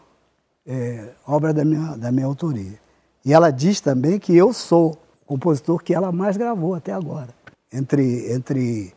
[0.68, 2.78] é, obra da minha, da minha autoria.
[3.24, 4.92] E ela diz também que eu sou
[5.24, 7.30] o compositor que ela mais gravou até agora.
[7.72, 8.94] Entre, entre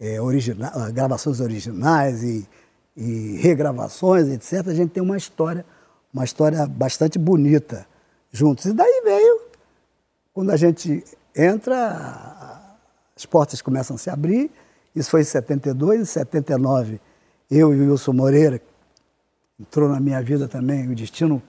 [0.00, 2.48] é, origina- ah, gravações originais e,
[2.96, 5.64] e regravações, etc., a gente tem uma história,
[6.12, 7.86] uma história bastante bonita
[8.30, 8.66] juntos.
[8.66, 9.40] E daí veio,
[10.32, 12.60] quando a gente entra,
[13.16, 14.50] as portas começam a se abrir.
[14.94, 17.00] Isso foi em 72, em 79,
[17.50, 18.60] eu e o Wilson Moreira,
[19.58, 21.42] entrou na minha vida também o destino,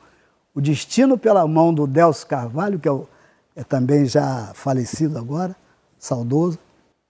[0.54, 3.08] o destino pela mão do Delcio Carvalho, que é, o-
[3.56, 5.56] é também já falecido agora,
[5.98, 6.60] saudoso.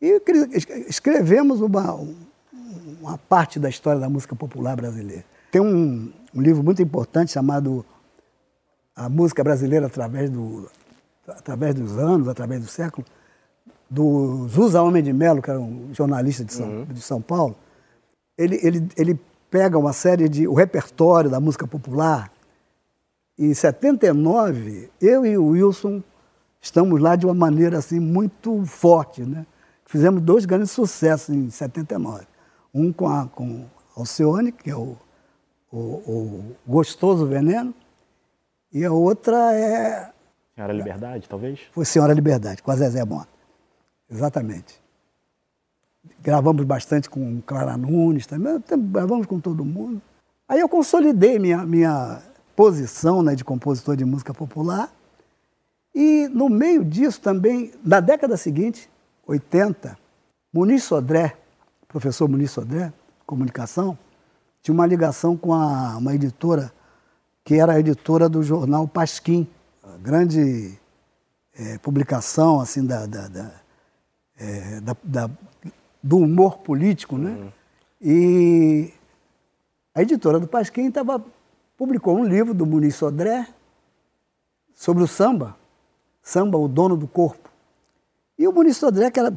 [0.02, 0.22] E
[0.88, 2.16] escrevemos uma, um-
[3.02, 5.24] uma parte da história da música popular brasileira.
[5.52, 7.86] Tem um, um livro muito importante chamado
[8.96, 10.70] A Música Brasileira através, do,
[11.28, 13.06] através dos anos, através do século,
[13.90, 17.56] do Zusa Homem de Melo, que era um jornalista de São, de São Paulo.
[18.38, 20.48] Ele, ele, ele pega uma série de.
[20.48, 22.32] o repertório da música popular.
[23.38, 26.02] Em 79, eu e o Wilson
[26.62, 29.46] estamos lá de uma maneira assim muito forte, né?
[29.86, 32.26] Fizemos dois grandes sucessos em 79.
[32.74, 34.98] Um com a com Alcione, que é o,
[35.72, 37.74] o, o Gostoso Veneno,
[38.72, 40.12] e a outra é
[40.56, 41.60] Senhora Liberdade, talvez?
[41.72, 43.28] foi Senhora Liberdade, com a Zezé Mota.
[44.10, 44.85] Exatamente.
[46.22, 50.02] Gravamos bastante com Clara Nunes também, tam- gravamos com todo mundo.
[50.48, 52.22] Aí eu consolidei minha, minha
[52.56, 54.92] posição né, de compositor de música popular.
[55.94, 58.90] E no meio disso também, na década seguinte,
[59.28, 59.98] 80,
[60.54, 61.36] Muniz Sodré,
[61.88, 62.92] professor Muniz Sodré,
[63.26, 63.98] comunicação,
[64.62, 66.72] tinha uma ligação com a, uma editora
[67.44, 69.48] que era a editora do jornal Pasquim,
[70.02, 70.78] grande
[71.58, 73.52] eh, publicação assim da, da- da,
[74.82, 75.30] da- da-
[76.06, 77.52] do humor político, né?
[78.00, 78.94] E
[79.96, 81.26] a editora do Pasquim tava,
[81.76, 83.48] publicou um livro do Muniz Sodré
[84.76, 85.58] sobre o samba,
[86.22, 87.50] samba, o dono do corpo.
[88.38, 89.36] E o Muniz Sodré, que era,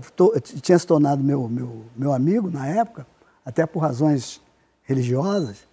[0.62, 3.06] tinha se tornado meu, meu, meu amigo na época,
[3.46, 4.42] até por razões
[4.82, 5.66] religiosas,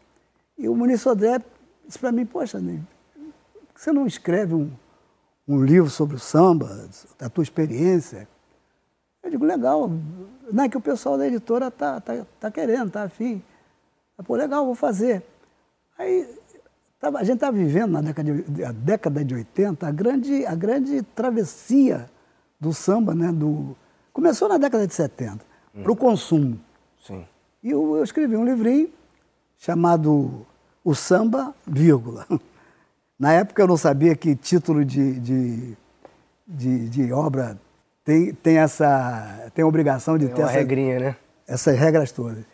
[0.58, 1.41] e o Muniz Sodré
[1.86, 4.71] disse para mim, poxa, que você não escreve um,
[5.45, 6.88] um livro sobre o samba,
[7.19, 8.29] da tua experiência?
[9.21, 9.91] Eu digo, legal,
[10.51, 13.41] não é que o pessoal da editora tá, tá, tá querendo, tá afim.
[14.17, 15.23] Eu, Pô, legal, vou fazer.
[15.97, 16.27] Aí
[17.01, 21.01] a gente está vivendo na década de, a década de 80 a grande, a grande
[21.01, 22.10] travessia
[22.60, 23.31] do samba, né?
[23.31, 23.75] Do,
[24.12, 25.45] começou na década de 70,
[25.84, 26.60] para o consumo.
[27.05, 27.25] Sim.
[27.62, 28.89] E eu, eu escrevi um livrinho
[29.58, 30.45] chamado
[30.84, 32.25] O Samba, vírgula.
[33.17, 35.77] Na época eu não sabia que título de, de,
[36.45, 37.58] de, de obra
[38.06, 41.15] tem, tem essa tem a obrigação de É ter uma essa, regrinha, né?
[41.48, 42.46] essas regras todas.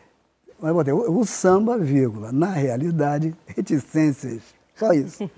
[0.60, 4.42] Mas botei o, o samba, vírgula, na realidade, reticências.
[4.76, 5.30] Só isso.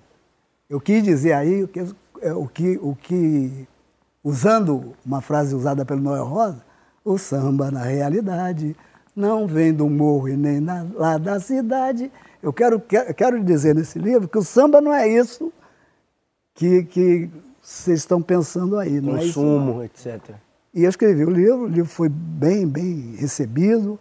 [0.68, 1.80] Eu quis dizer aí o que,
[2.20, 3.68] é, o que, o que,
[4.22, 6.64] usando uma frase usada pelo Noel Rosa,
[7.04, 8.74] o samba, na realidade,
[9.14, 12.10] não vem do morro e nem na- lá da cidade.
[12.42, 15.52] Eu quero, quero, quero dizer nesse livro que o samba não é isso
[16.54, 17.30] que, que
[17.64, 19.00] vocês estão pensando aí.
[19.00, 19.58] Não é isso, não.
[19.66, 20.34] Consumo, etc.
[20.74, 23.98] E eu escrevi o livro, o livro foi bem, bem recebido.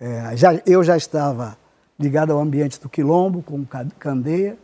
[0.00, 1.56] É, já, eu já estava
[1.98, 4.56] ligado ao ambiente do Quilombo, com Ca- Candeia.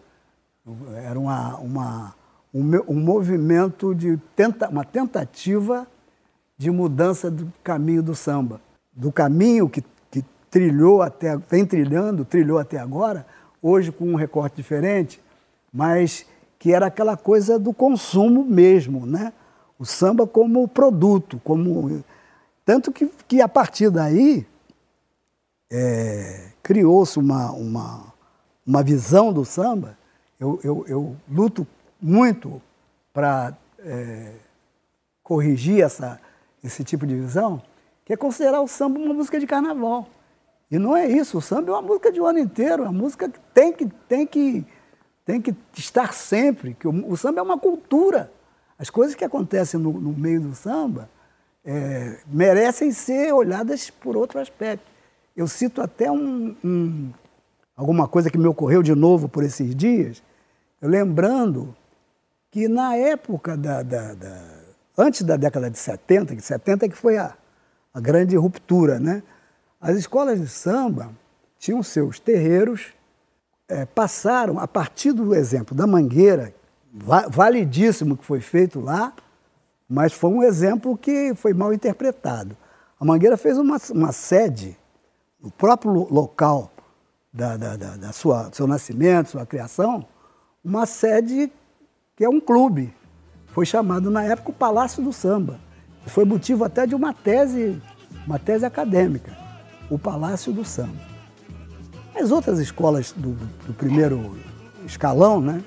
[1.05, 2.15] Era uma, uma,
[2.53, 5.87] um, um movimento de tenta, uma tentativa
[6.57, 8.61] de mudança do caminho do samba.
[8.93, 13.27] Do caminho que, que trilhou até, vem trilhando, trilhou até agora,
[13.63, 15.21] hoje com um recorte diferente,
[15.73, 16.27] mas
[16.59, 19.33] que era aquela coisa do consumo mesmo, né?
[19.79, 22.03] O samba como produto, como
[22.65, 24.47] tanto que, que a partir daí
[25.71, 28.13] é, criou-se uma, uma,
[28.67, 29.97] uma visão do samba.
[30.39, 31.67] Eu, eu, eu luto
[32.01, 32.61] muito
[33.13, 34.33] para é,
[35.23, 36.21] corrigir essa,
[36.63, 37.63] esse tipo de visão,
[38.05, 40.07] que é considerar o samba uma música de carnaval.
[40.71, 42.93] E não é isso, o samba é uma música de um ano inteiro, é uma
[42.93, 44.67] música que tem que, tem que,
[45.29, 48.33] tem que estar sempre, que o, o samba é uma cultura.
[48.79, 51.11] As coisas que acontecem no, no meio do samba
[51.63, 54.87] é, merecem ser olhadas por outro aspecto.
[55.37, 57.13] Eu cito até um, um,
[57.77, 60.23] alguma coisa que me ocorreu de novo por esses dias,
[60.81, 61.77] lembrando
[62.51, 64.43] que na época da, da, da,
[64.97, 67.37] antes da década de 70, que 70 é que foi a,
[67.93, 69.23] a grande ruptura, né?
[69.79, 71.11] As escolas de samba
[71.59, 72.95] tinham seus terreiros,
[73.69, 76.55] é, passaram, a partir do exemplo da Mangueira,
[77.31, 79.13] validíssimo que foi feito lá,
[79.89, 82.57] mas foi um exemplo que foi mal interpretado.
[82.99, 84.77] A Mangueira fez uma, uma sede
[85.41, 86.71] no próprio local
[87.33, 90.05] da, da, da, da sua seu nascimento, sua criação,
[90.65, 91.53] uma sede
[92.17, 92.93] que é um clube.
[93.49, 95.61] Foi chamado na época o Palácio do Samba.
[96.07, 97.81] Foi motivo até de uma tese,
[98.27, 99.37] uma tese acadêmica,
[99.91, 101.18] o Palácio do Samba.
[102.21, 104.37] As outras escolas do, do primeiro
[104.85, 105.63] escalão, né,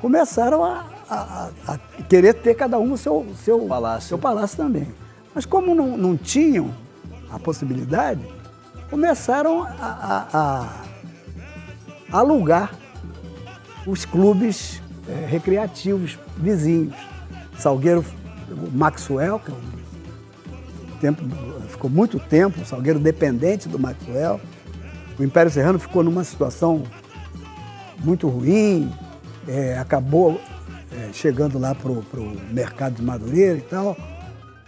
[0.00, 1.78] começaram a, a, a,
[2.08, 4.08] querer ter cada um o seu, seu, palácio.
[4.08, 4.88] seu palácio também.
[5.34, 6.70] Mas como não, não tinham
[7.30, 8.20] a possibilidade,
[8.90, 12.72] começaram a, a, alugar
[13.86, 16.94] os clubes é, recreativos vizinhos.
[17.58, 18.04] Salgueiro,
[18.50, 21.22] o Maxwell, que é um tempo,
[21.68, 24.40] ficou muito tempo, o Salgueiro dependente do Maxwell.
[25.18, 26.82] O Império Serrano ficou numa situação
[27.98, 28.92] muito ruim,
[29.48, 30.40] é, acabou
[30.92, 33.96] é, chegando lá para o mercado de Madureira e tal.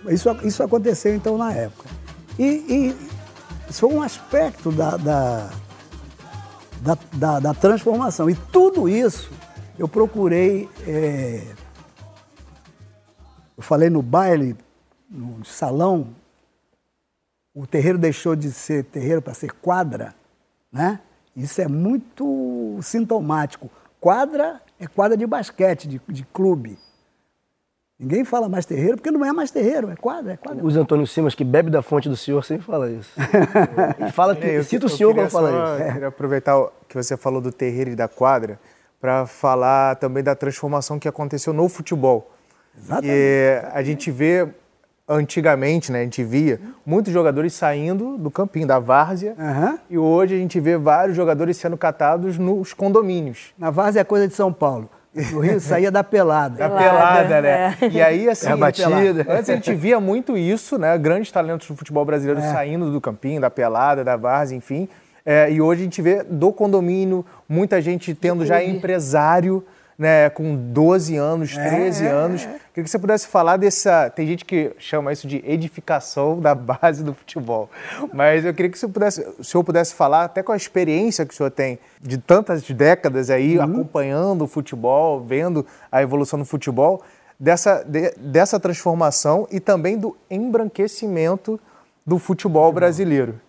[0.08, 1.88] Isso, isso aconteceu então na época.
[2.38, 2.96] E, e
[3.68, 5.50] isso foi um aspecto da, da,
[6.80, 8.30] da, da, da transformação.
[8.30, 9.30] E tudo isso
[9.78, 10.68] eu procurei.
[10.86, 11.42] É,
[13.56, 14.56] eu falei no baile,
[15.10, 16.08] no salão,
[17.52, 20.14] o terreiro deixou de ser terreiro para ser quadra,
[20.72, 21.00] né?
[21.36, 23.70] Isso é muito sintomático.
[24.00, 26.78] Quadra é quadra de basquete, de, de clube.
[27.98, 30.64] Ninguém fala mais terreiro porque não é mais terreiro, é quadra, é quadra.
[30.64, 33.10] O Antônio Simas, que bebe da fonte do senhor, sempre fala isso.
[33.98, 34.46] Ele fala que.
[34.46, 35.82] É, eu, cita o senhor quando fala isso.
[35.82, 36.54] Eu queria aproveitar
[36.88, 38.60] que você falou do terreiro e da quadra
[39.00, 42.30] para falar também da transformação que aconteceu no futebol.
[42.76, 43.12] Exatamente.
[43.12, 44.48] E a gente vê
[45.08, 49.78] antigamente, né, a gente via muitos jogadores saindo do campinho, da várzea, uhum.
[49.88, 53.54] e hoje a gente vê vários jogadores sendo catados nos condomínios.
[53.58, 54.90] Na várzea é coisa de São Paulo.
[55.32, 56.56] No Rio saía da pelada.
[56.56, 57.76] Da pelada, né?
[57.80, 57.88] É.
[57.88, 59.26] E aí, assim, é batida.
[59.28, 60.96] antes a gente via muito isso, né?
[60.98, 62.52] Grandes talentos do futebol brasileiro é.
[62.52, 64.88] saindo do campinho, da pelada, da várzea, enfim.
[65.24, 69.64] É, e hoje a gente vê do condomínio, muita gente tendo já empresário,
[69.98, 72.42] né, com 12 anos, 13 é, anos.
[72.72, 74.08] Queria que você pudesse falar dessa.
[74.10, 77.68] Tem gente que chama isso de edificação da base do futebol.
[78.14, 81.34] Mas eu queria que você pudesse, o senhor pudesse falar, até com a experiência que
[81.34, 83.64] o senhor tem de tantas décadas aí, uhum.
[83.64, 87.02] acompanhando o futebol, vendo a evolução do futebol,
[87.38, 91.58] dessa, de, dessa transformação e também do embranquecimento
[92.06, 93.40] do futebol brasileiro.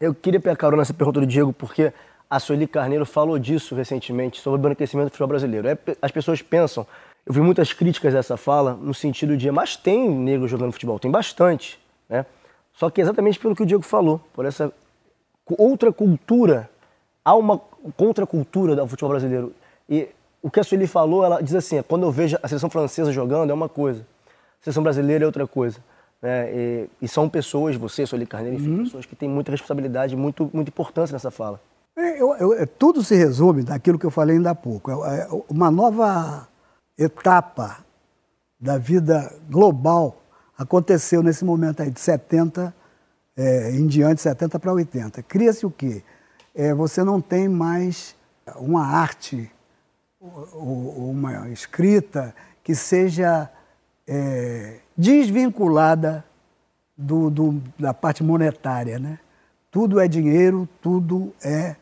[0.00, 1.92] Eu queria pegar carona nessa pergunta do Diego, porque
[2.30, 5.68] a Sueli Carneiro falou disso recentemente, sobre o embranquecimento do futebol brasileiro.
[5.68, 6.86] É, as pessoas pensam,
[7.24, 10.98] eu vi muitas críticas a essa fala, no sentido de, mas tem negro jogando futebol,
[10.98, 12.26] tem bastante, né?
[12.72, 14.72] Só que exatamente pelo que o Diego falou, por essa
[15.46, 16.70] outra cultura,
[17.24, 17.58] há uma
[17.96, 19.52] contracultura do futebol brasileiro.
[19.88, 20.08] E
[20.42, 23.50] o que a Sueli falou, ela diz assim, quando eu vejo a seleção francesa jogando
[23.50, 24.06] é uma coisa,
[24.60, 25.78] a seleção brasileira é outra coisa.
[26.22, 26.52] Né?
[26.52, 28.84] E, e, são pessoas, você, Sueli Carneiro, enfim, uhum.
[28.84, 31.60] pessoas que têm muita responsabilidade, muito, muita importância nessa fala.
[31.98, 34.90] É, eu, eu, é, tudo se resume naquilo que eu falei ainda há pouco.
[35.04, 36.46] É, é uma nova
[36.96, 37.84] etapa
[38.60, 40.22] da vida global
[40.56, 42.74] aconteceu nesse momento aí de 70
[43.36, 45.22] é, em diante, 70 para 80.
[45.24, 46.02] Cria-se o quê?
[46.54, 48.16] É, você não tem mais
[48.56, 49.50] uma arte
[50.20, 52.34] uma escrita
[52.64, 53.48] que seja
[54.06, 56.24] é, desvinculada
[56.96, 59.20] do, do, da parte monetária, né?
[59.70, 61.76] Tudo é dinheiro, tudo é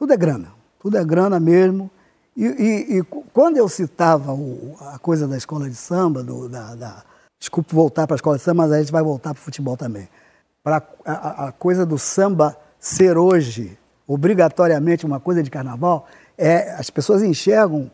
[0.00, 1.90] tudo é grana, tudo é grana mesmo.
[2.34, 3.02] E, e, e
[3.34, 7.02] quando eu citava o, a coisa da escola de samba, do, da, da,
[7.38, 9.76] desculpe voltar para a escola de samba, mas a gente vai voltar para o futebol
[9.76, 10.08] também.
[10.64, 16.88] Para a, a, coisa do samba ser hoje obrigatoriamente uma coisa de carnaval, é, as
[16.88, 17.90] pessoas enxergam,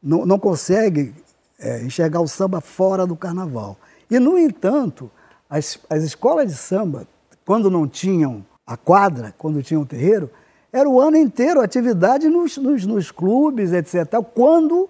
[0.00, 1.12] não, não conseguem
[1.58, 3.76] é, enxergar o samba fora do carnaval.
[4.08, 5.10] E, no entanto,
[5.48, 7.08] as, as escolas de samba,
[7.44, 10.30] quando não tinham a quadra, quando tinham o terreiro,
[10.72, 14.06] era o ano inteiro atividade nos, nos, nos clubes, etc.
[14.34, 14.88] Quando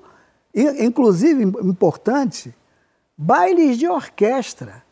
[0.55, 2.55] Inclusive, importante,
[3.17, 4.83] bailes de orquestra.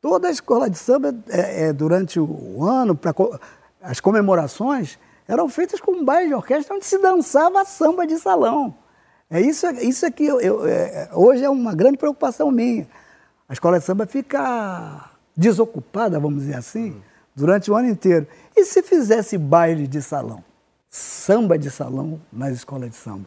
[0.00, 3.14] Toda a escola de samba, é, é, durante o ano, para
[3.80, 8.74] as comemorações, eram feitas com baile de orquestra onde se dançava samba de salão.
[9.30, 12.86] É isso, isso aqui eu, eu, é, hoje é uma grande preocupação minha.
[13.48, 17.00] A escola de samba fica desocupada, vamos dizer assim,
[17.34, 18.26] durante o ano inteiro.
[18.56, 20.44] E se fizesse baile de salão?
[20.88, 23.26] Samba de salão nas escolas de samba?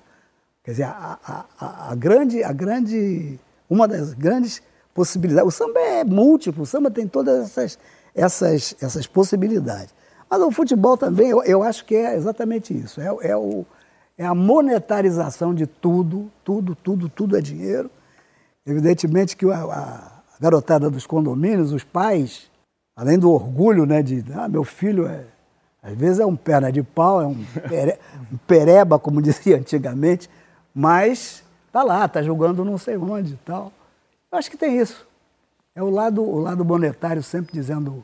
[0.63, 3.39] Quer dizer, a, a, a, a grande, a grande,
[3.69, 4.61] uma das grandes
[4.93, 5.47] possibilidades.
[5.53, 7.79] O samba é múltiplo, o samba tem todas essas,
[8.13, 9.93] essas, essas possibilidades.
[10.29, 12.99] Mas o futebol também, eu, eu acho que é exatamente isso.
[12.99, 13.65] É, é, o,
[14.17, 17.91] é a monetarização de tudo, tudo, tudo, tudo é dinheiro.
[18.65, 22.49] Evidentemente que a, a garotada dos condomínios, os pais,
[22.95, 25.25] além do orgulho, né, de, ah, meu filho é,
[25.83, 27.99] às vezes é um perna de pau, é um, pere,
[28.31, 30.29] um pereba, como dizia antigamente,
[30.73, 33.71] mas tá lá, tá jogando não sei onde e tal.
[34.31, 35.05] Eu acho que tem isso.
[35.75, 38.03] É o lado, o lado monetário sempre dizendo,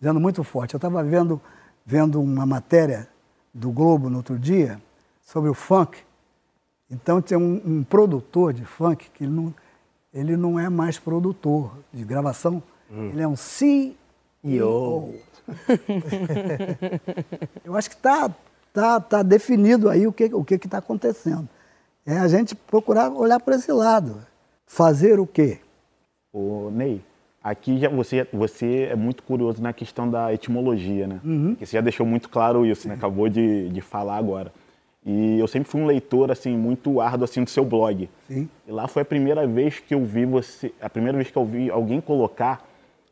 [0.00, 0.74] dizendo muito forte.
[0.74, 1.40] Eu estava vendo,
[1.86, 3.08] vendo uma matéria
[3.54, 4.80] do Globo no outro dia
[5.24, 5.98] sobre o funk.
[6.90, 9.54] Então tem um, um produtor de funk que ele não,
[10.12, 13.10] ele não é mais produtor de gravação, hum.
[13.10, 14.01] ele é um CEO.
[17.64, 18.30] Eu acho que está
[18.72, 21.48] tá, tá definido aí o que o que está acontecendo.
[22.04, 24.26] É a gente procurar olhar para esse lado.
[24.66, 25.58] Fazer o quê?
[26.32, 27.00] Ô, Ney,
[27.42, 31.20] aqui já você, você é muito curioso na questão da etimologia, né?
[31.24, 31.56] Uhum.
[31.58, 32.94] você já deixou muito claro isso, né?
[32.94, 34.52] Acabou de, de falar agora.
[35.04, 38.08] E eu sempre fui um leitor assim muito árduo assim do seu blog.
[38.28, 38.48] Sim.
[38.66, 41.44] E lá foi a primeira vez que eu vi você, a primeira vez que eu
[41.44, 42.64] vi alguém colocar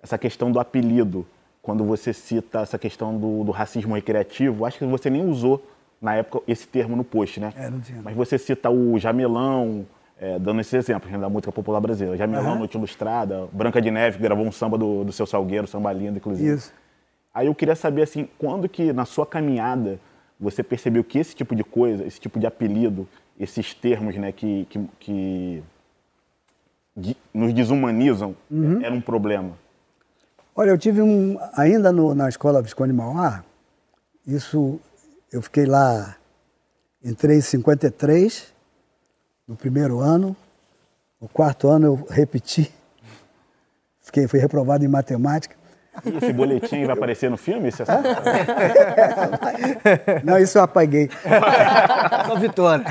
[0.03, 1.26] essa questão do apelido,
[1.62, 4.64] quando você cita essa questão do, do racismo recreativo.
[4.64, 5.62] Acho que você nem usou
[6.01, 7.53] na época, esse termo no post, né?
[7.57, 8.01] É, não tinha.
[8.03, 9.86] Mas você cita o Jamelão,
[10.18, 12.16] é, dando esse exemplo da música popular brasileira.
[12.16, 12.59] Jamelão, uhum.
[12.61, 16.55] Noite Ilustrada, Branca de Neve, gravou um samba do, do seu Salgueiro, samba lindo, inclusive.
[16.55, 16.72] Isso.
[17.32, 20.01] Aí eu queria saber, assim, quando que na sua caminhada
[20.38, 23.07] você percebeu que esse tipo de coisa, esse tipo de apelido,
[23.38, 25.62] esses termos, né, que, que, que
[27.32, 28.82] nos desumanizam, uhum.
[28.82, 29.53] era um problema?
[30.61, 33.42] Olha, eu tive um, ainda no, na escola Visconde Mauá,
[34.26, 34.78] isso
[35.32, 36.18] eu fiquei lá,
[37.02, 38.52] entrei em 53,
[39.48, 40.36] no primeiro ano.
[41.18, 42.70] No quarto ano eu repeti.
[44.02, 45.56] Fiquei, fui reprovado em matemática.
[46.05, 47.68] E esse boletim vai aparecer no filme?
[47.68, 47.86] Isso é
[50.24, 51.11] Não, isso eu apaguei.
[52.26, 52.84] Só vitória.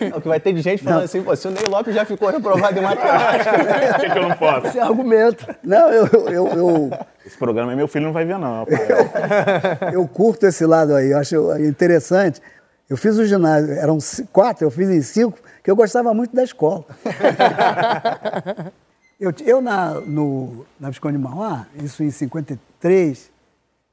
[0.00, 1.04] É o que vai ter de gente falando não.
[1.06, 3.50] assim, pô, se o Ney Lopes já ficou reprovado em matemática.
[3.52, 4.66] Por que, que, eu não posso?
[4.66, 5.46] Esse é argumento.
[5.62, 6.90] Não, eu, eu, eu,
[7.24, 8.66] Esse programa meu filho não vai ver, não.
[8.68, 12.40] Eu, eu curto esse lado aí, eu acho interessante.
[12.88, 13.98] Eu fiz o ginásio, eram
[14.30, 16.84] quatro, eu fiz em cinco, que eu gostava muito da escola.
[19.18, 23.30] eu, eu na, no, na Visconde de Mauá, isso em 53,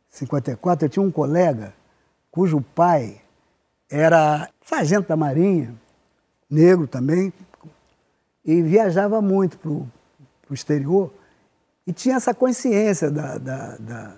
[0.09, 1.74] 54, eu tinha um colega
[2.32, 3.22] cujo pai
[3.89, 5.74] era sargento da Marinha,
[6.49, 7.34] negro também,
[8.43, 11.13] e viajava muito para o exterior
[11.86, 14.13] e tinha essa consciência da, da, da,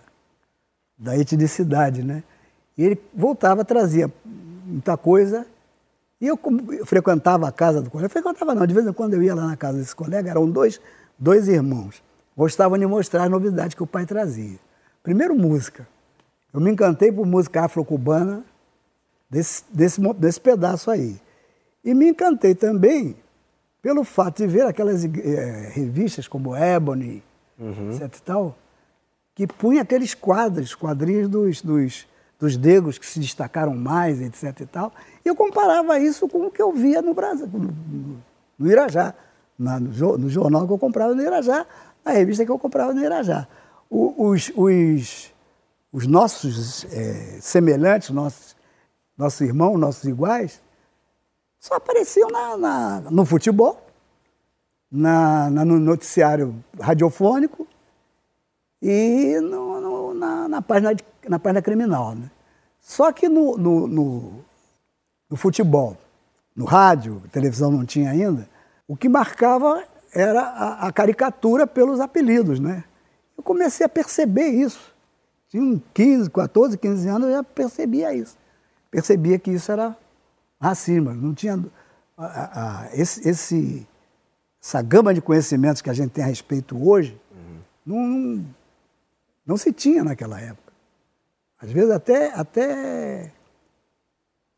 [0.97, 2.24] da etnicidade, né?
[2.78, 4.12] E ele voltava, trazia
[4.66, 5.45] muita coisa.
[6.24, 6.40] E eu,
[6.80, 8.06] eu, frequentava a casa do colega.
[8.06, 10.50] Eu frequentava não, de vez em quando eu ia lá na casa desse colega, eram
[10.50, 10.80] dois,
[11.20, 12.02] dois irmãos.
[12.38, 14.58] Gostavam de mostrar as novidades que o pai trazia.
[15.04, 15.86] Primeiro, música.
[16.54, 18.42] Eu me encantei por música afro-cubana
[19.30, 21.20] desse, desse, desse pedaço aí.
[21.84, 23.18] E me encantei também
[23.82, 27.22] pelo fato de ver aquelas é, revistas como Ebony,
[27.60, 27.92] uhum.
[27.92, 28.58] etc e tal,
[29.36, 32.08] que punha aqueles quadros, quadrinhos dos, dos,
[32.44, 34.91] dos negros que se destacaram mais, etc e tal.
[35.24, 38.22] Eu comparava isso com o que eu via no Brasil, no,
[38.60, 39.14] no Irajá,
[39.58, 41.66] na, no, no, jornal que eu comprava no Irajá,
[42.04, 43.48] na revista que eu comprava no Irajá.
[43.89, 45.34] O, os, os,
[45.89, 48.56] os nossos é, semelhantes, nossos,
[49.39, 50.62] irmãos, nossos iguais,
[51.58, 53.88] só apareciam na, na no futebol,
[54.91, 57.66] na, na, no noticiário radiofônico
[58.82, 60.94] e no, no, na, na, página
[61.30, 62.16] na página criminal.
[62.16, 62.30] Né?
[62.84, 64.46] Só que no, no, no,
[65.30, 65.98] no futebol,
[66.54, 68.48] no rádio, televisão não tinha ainda,
[68.86, 72.84] o que marcava era a, a, caricatura pelos apelidos, né?
[73.36, 74.94] Eu comecei a perceber isso.
[75.50, 78.38] Tinha 15, 14, 15 anos, eu já percebia isso.
[78.92, 79.98] Percebia que isso era
[80.60, 81.14] racismo.
[81.14, 81.64] Não tinha
[82.18, 83.88] a, a, esse, esse,
[84.62, 87.60] essa gama de conhecimentos que a gente tem a respeito hoje, uhum.
[87.86, 88.46] não,
[89.46, 90.62] não se tinha naquela época.
[91.64, 93.32] Às vezes até, até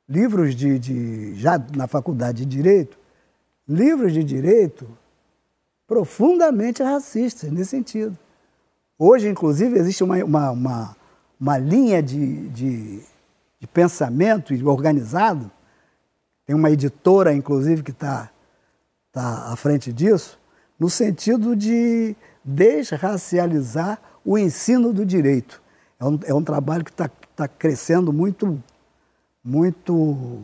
[0.10, 2.98] livros de, de já na faculdade de Direito,
[3.68, 4.88] livros de direito
[5.88, 8.18] profundamente racistas nesse sentido.
[8.98, 10.96] Hoje, inclusive, existe uma, uma, uma,
[11.40, 13.04] uma linha de, de,
[13.60, 15.52] de pensamento organizado,
[16.44, 18.32] tem uma editora, inclusive, que está
[19.12, 20.40] tá à frente disso,
[20.80, 25.65] no sentido de desracializar o ensino do direito.
[26.06, 28.62] É um, é um trabalho que está tá crescendo muito,
[29.44, 30.44] muito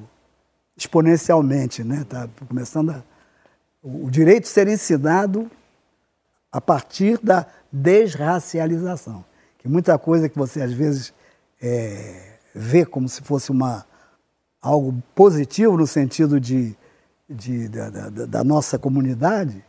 [0.76, 2.02] exponencialmente, né?
[2.02, 3.04] Está começando a,
[3.84, 5.52] o direito ser ensinado
[6.52, 9.24] a partir da desracialização.
[9.60, 11.14] Que muita coisa que você às vezes
[11.62, 13.86] é, vê como se fosse uma,
[14.60, 16.76] algo positivo no sentido de,
[17.30, 19.64] de da, da, da nossa comunidade,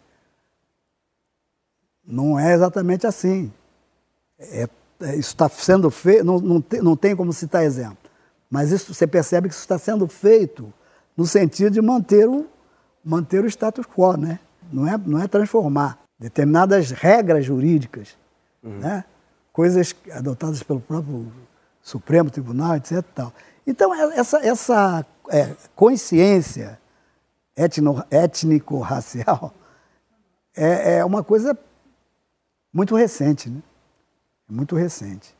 [2.02, 3.52] não é exatamente assim.
[4.38, 4.66] É,
[5.10, 7.98] isso está sendo feito, não, não, tem, não tem como citar exemplo,
[8.50, 10.72] mas isso, você percebe que isso está sendo feito
[11.16, 12.46] no sentido de manter o,
[13.04, 14.38] manter o status quo, né?
[14.72, 18.16] não, é, não é transformar determinadas regras jurídicas,
[18.62, 18.78] uhum.
[18.78, 19.04] né?
[19.52, 21.30] coisas adotadas pelo próprio
[21.82, 23.02] Supremo Tribunal, etc.
[23.14, 23.32] Tal.
[23.66, 26.80] Então, é, essa, essa é, consciência
[28.10, 29.52] étnico-racial
[30.56, 31.58] é, é uma coisa
[32.72, 33.60] muito recente, né?
[34.48, 35.34] É muito recente.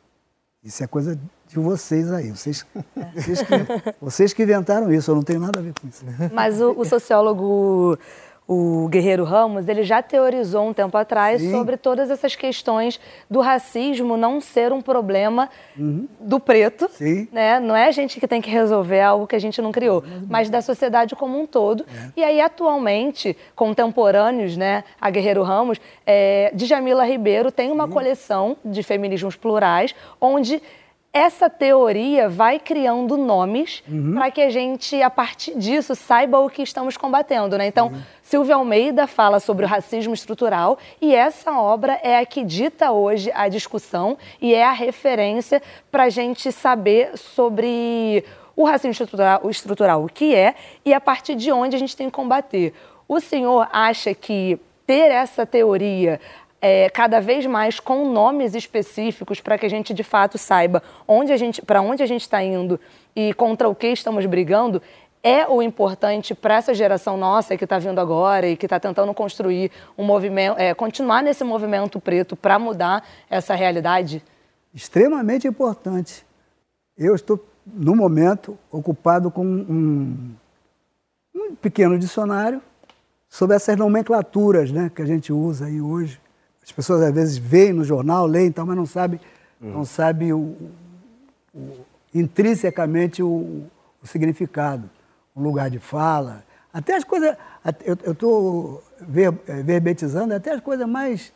[0.63, 2.31] Isso é coisa de vocês aí.
[2.31, 2.65] Vocês,
[3.13, 6.05] vocês, que, vocês que inventaram isso, eu não tenho nada a ver com isso.
[6.33, 7.97] Mas o, o sociólogo
[8.47, 11.51] o Guerreiro Ramos, ele já teorizou um tempo atrás Sim.
[11.51, 16.07] sobre todas essas questões do racismo não ser um problema uhum.
[16.19, 17.27] do preto, Sim.
[17.31, 17.59] né?
[17.59, 20.49] Não é a gente que tem que resolver algo que a gente não criou, mas
[20.49, 21.83] da sociedade como um todo.
[21.83, 22.11] É.
[22.17, 28.83] E aí, atualmente, contemporâneos, né, a Guerreiro Ramos, é, Djamila Ribeiro tem uma coleção de
[28.83, 30.61] feminismos plurais, onde
[31.13, 34.15] essa teoria vai criando nomes uhum.
[34.15, 37.55] para que a gente, a partir disso, saiba o que estamos combatendo.
[37.55, 37.67] Né?
[37.67, 38.01] Então, uhum.
[38.23, 43.29] Silvia Almeida fala sobre o racismo estrutural e essa obra é a que dita hoje
[43.35, 45.61] a discussão e é a referência
[45.91, 48.23] para a gente saber sobre
[48.55, 50.55] o racismo estrutural, o estrutural, o que é
[50.85, 52.73] e a partir de onde a gente tem que combater.
[53.09, 54.57] O senhor acha que
[54.87, 56.19] ter essa teoria
[56.61, 61.33] é, cada vez mais com nomes específicos para que a gente de fato saiba onde
[61.33, 62.79] a gente, para onde a gente está indo
[63.13, 64.81] e contra o que estamos brigando,
[65.23, 69.13] é o importante para essa geração nossa que está vindo agora e que está tentando
[69.13, 74.21] construir um movimento, é, continuar nesse movimento preto para mudar essa realidade?
[74.73, 76.25] Extremamente importante.
[76.97, 80.35] Eu estou, no momento, ocupado com um,
[81.33, 82.61] um pequeno dicionário
[83.29, 86.21] sobre essas nomenclaturas né, que a gente usa aí hoje.
[86.63, 89.19] As pessoas às vezes veem no jornal, leem, então, mas não sabe,
[89.59, 89.71] uhum.
[89.71, 90.55] não sabe o,
[91.53, 91.77] o,
[92.13, 93.63] intrinsecamente o,
[94.01, 94.89] o, significado,
[95.35, 96.43] o lugar de fala.
[96.73, 97.35] Até as coisas,
[97.85, 101.31] eu estou ver, eh, verbetizando até as coisas mais,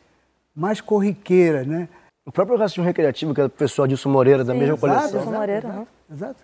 [0.56, 1.88] mais corriqueiras, né?
[2.26, 5.20] O próprio racismo recreativo, que é o professor Adilson Moreira, da Sim, mesma exato, coleção.
[5.20, 6.43] Adilson Moreira, exato, exato.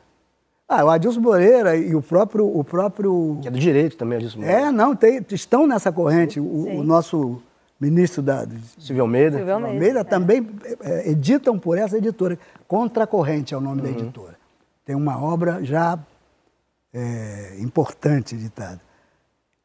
[0.70, 3.38] Ah, o Adilson Moreira e o próprio, o próprio...
[3.42, 4.62] Que é do direito também, Adilson Moreira.
[4.62, 6.40] É, não, tem, estão nessa corrente.
[6.40, 7.42] O, o, nosso
[7.80, 8.48] ministro da
[8.80, 10.04] Silvio Almeida, Silvio Almeida, Almeida é.
[10.04, 10.48] também
[10.82, 12.40] é, editam por essa editora.
[12.68, 13.88] Contracorrente é o nome uhum.
[13.88, 14.36] da editora.
[14.86, 16.00] Tem uma obra já
[16.94, 18.80] é, importante editada.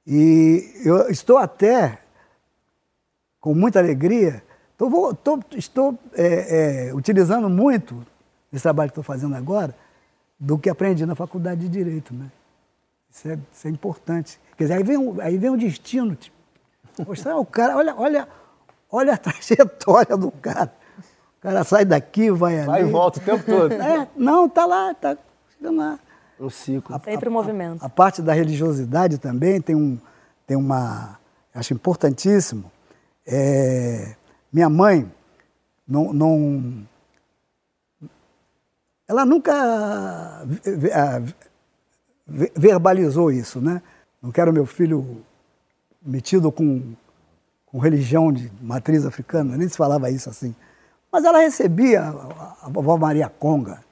[0.07, 1.99] E eu estou até,
[3.41, 4.43] com muita alegria,
[4.77, 8.07] tô, tô, estou é, é, utilizando muito
[8.53, 9.75] esse trabalho que estou fazendo agora
[10.41, 12.15] do que aprendi na faculdade de Direito.
[12.15, 12.31] Né?
[13.11, 14.41] Isso, é, isso é importante.
[14.57, 16.39] Quer dizer, aí vem, aí vem o destino, tipo,
[17.07, 18.29] Mostrar o cara, olha, olha,
[18.91, 20.73] olha a trajetória do cara.
[21.39, 22.67] O cara sai daqui, vai ali.
[22.67, 23.73] Vai e volta o tempo todo.
[23.73, 25.17] É, não, tá lá, tá
[25.57, 25.99] chegando lá.
[26.41, 26.95] Um ciclo.
[26.95, 27.83] A, Sempre o movimento.
[27.83, 29.99] A, a, parte da religiosidade também tem, um,
[30.47, 31.19] tem uma,
[31.55, 32.71] acho importantíssimo.
[33.27, 34.15] É,
[34.53, 35.11] minha mãe
[35.87, 36.87] não, não,
[39.09, 40.45] ela nunca
[42.55, 43.83] verbalizou isso, né?
[44.23, 45.25] Não quero meu filho
[46.03, 46.95] metido com,
[47.67, 50.55] com religião de matriz africana, nem se falava isso assim.
[51.11, 53.83] Mas ela recebia a, a vovó Maria Conga,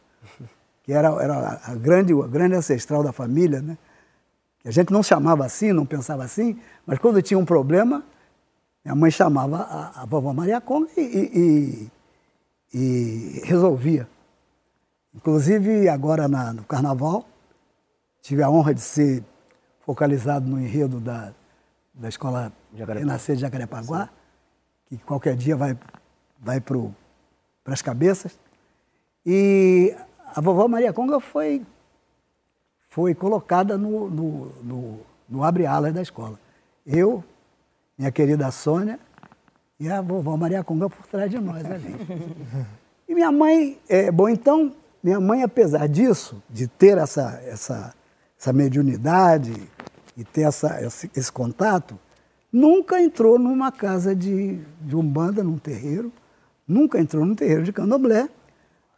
[0.86, 3.76] que era, era a, grande, a grande ancestral da família, né?
[4.60, 8.04] Que a gente não chamava assim, não pensava assim, mas quando tinha um problema,
[8.84, 11.90] minha mãe chamava a, a vovó Maria Conga e, e,
[12.72, 14.08] e, resolvia.
[15.12, 17.26] Inclusive, agora na, no carnaval,
[18.22, 19.24] tive a honra de ser
[19.80, 21.32] focalizado no enredo da,
[21.92, 24.08] da escola Renascer de Jacarepaguá,
[24.86, 25.76] que qualquer dia vai,
[26.38, 28.38] vai para as cabeças.
[29.24, 29.96] E
[30.36, 31.62] a vovó Maria Conga foi,
[32.90, 36.38] foi colocada no, no, no, no abre-alas da escola.
[36.86, 37.24] eu,
[37.96, 39.00] minha querida Sônia
[39.80, 41.96] e a vovó Maria Conga por trás de nós ali.
[43.08, 47.94] e minha mãe, é, bom, então, minha mãe, apesar disso, de ter essa, essa,
[48.38, 49.54] essa mediunidade
[50.18, 51.98] e ter essa, esse, esse contato,
[52.52, 56.12] nunca entrou numa casa de, de umbanda, num terreiro,
[56.68, 58.28] nunca entrou num terreiro de candomblé,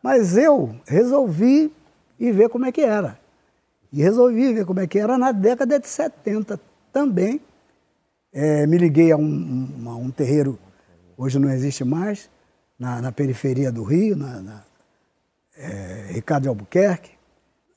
[0.09, 1.71] mas eu resolvi
[2.19, 3.21] ir ver como é que era.
[3.93, 6.59] E resolvi ver como é que era na década de 70
[6.91, 7.43] também.
[8.33, 10.59] É, me liguei a um, a um, terreiro,
[11.15, 12.31] hoje não existe mais,
[12.79, 14.65] na, na periferia do Rio, na, na
[15.55, 17.11] é, Ricardo de Albuquerque.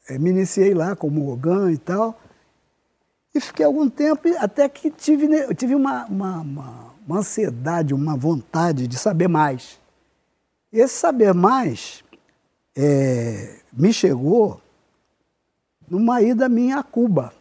[0.08, 2.18] É, me iniciei lá como Ogan e tal.
[3.36, 8.88] E fiquei algum tempo, até que tive, tive uma, uma, uma, uma ansiedade, uma vontade
[8.88, 9.82] de saber mais.
[10.72, 12.02] Esse saber mais
[12.76, 14.62] é, me chegou
[15.90, 17.34] numa ida minha a Cuba,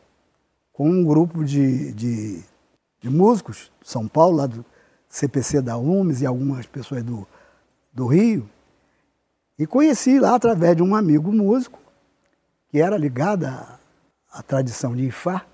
[0.73, 2.43] com um grupo de, de,
[3.01, 4.65] de músicos, São Paulo, lá do
[5.09, 7.27] CPC da UMES e algumas pessoas do,
[7.93, 8.49] do Rio.
[9.59, 11.79] E conheci lá através de um amigo músico,
[12.69, 13.79] que era ligado à,
[14.33, 15.45] à tradição de Ifá,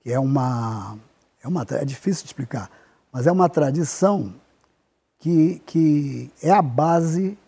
[0.00, 0.98] que é uma,
[1.42, 1.64] é uma.
[1.70, 2.70] É difícil de explicar,
[3.12, 4.34] mas é uma tradição
[5.18, 7.38] que, que é a base,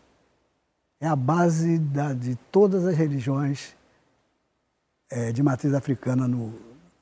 [1.00, 3.74] é a base da, de todas as religiões
[5.10, 6.52] é, de matriz africana, no,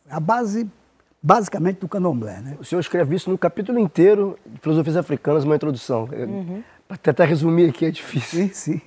[0.09, 0.71] a base
[1.23, 2.41] basicamente do candomblé.
[2.41, 2.57] Né?
[2.61, 6.09] O senhor escreve isso no capítulo inteiro de Filosofias Africanas, uma introdução.
[6.13, 6.63] É, uhum.
[6.87, 8.47] Para tentar resumir aqui é difícil.
[8.47, 8.81] Sim, sim.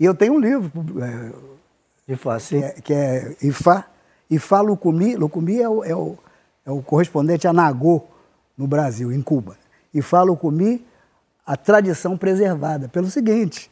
[0.00, 0.70] E eu tenho um livro.
[1.02, 2.60] É, Ifá, sim.
[2.60, 3.86] Que é, que é Ifá,
[4.30, 5.14] Ifá Lucumi.
[5.14, 6.16] Lucumi é o, é, o,
[6.64, 8.04] é o correspondente a Nagô
[8.56, 9.56] no Brasil, em Cuba.
[9.92, 10.86] Ifá Lucumi,
[11.44, 12.88] a tradição preservada.
[12.88, 13.70] Pelo seguinte,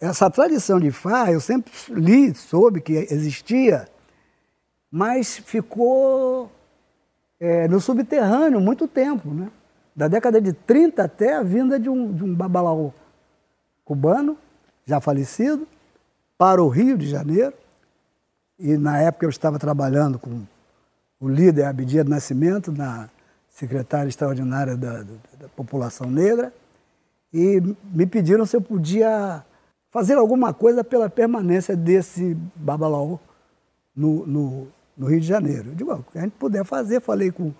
[0.00, 3.86] essa tradição de Ifá, eu sempre li, soube que existia,
[4.90, 6.50] mas ficou
[7.38, 9.50] é, no subterrâneo muito tempo, né?
[9.94, 12.92] Da década de 30 até a vinda de um, de um
[13.84, 14.38] cubano,
[14.86, 15.68] já falecido,
[16.38, 17.52] para o Rio de Janeiro.
[18.58, 20.42] E na época eu estava trabalhando com
[21.20, 23.10] o líder Abdias Nascimento, na
[23.50, 26.52] secretária extraordinária da, da, da população negra,
[27.32, 29.44] e me pediram se eu podia
[29.90, 33.18] fazer alguma coisa pela permanência desse babalaô
[33.94, 35.70] no, no, no, Rio de Janeiro.
[35.70, 37.54] Eu digo, o que a gente puder fazer, falei com o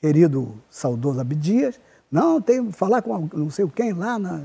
[0.00, 4.42] querido saudoso Abdias, não, tem falar com não sei quem lá, na,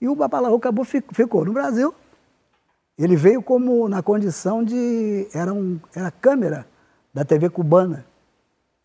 [0.00, 1.92] e o babalaô acabou, ficou no Brasil.
[2.96, 5.28] Ele veio como na condição de.
[5.34, 6.66] Era, um, era câmera
[7.12, 8.06] da TV cubana.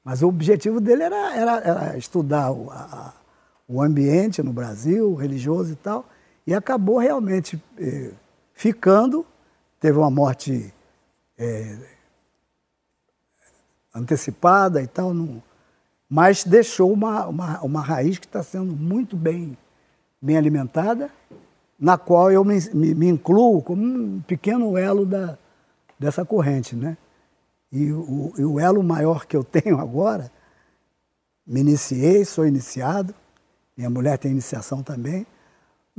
[0.03, 3.13] Mas o objetivo dele era, era, era estudar o, a,
[3.67, 6.05] o ambiente no Brasil, religioso e tal.
[6.51, 8.11] E acabou realmente eh,
[8.53, 9.25] ficando,
[9.79, 10.73] teve uma morte
[11.37, 11.77] eh,
[13.95, 15.41] antecipada e tal, não,
[16.09, 19.57] mas deixou uma, uma, uma raiz que está sendo muito bem,
[20.21, 21.09] bem alimentada,
[21.79, 25.37] na qual eu me, me, me incluo como um pequeno elo da,
[25.97, 26.75] dessa corrente.
[26.75, 26.97] Né?
[27.71, 30.29] E o, e o elo maior que eu tenho agora,
[31.47, 33.15] me iniciei, sou iniciado,
[33.77, 35.25] minha mulher tem iniciação também,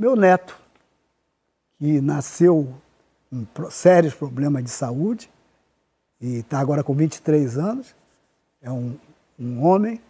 [0.03, 0.59] meu neto,
[1.79, 2.75] que nasceu
[3.29, 5.29] com sérios problemas de saúde
[6.19, 7.95] e está agora com 23 anos,
[8.61, 8.97] é um,
[9.39, 10.01] um homem,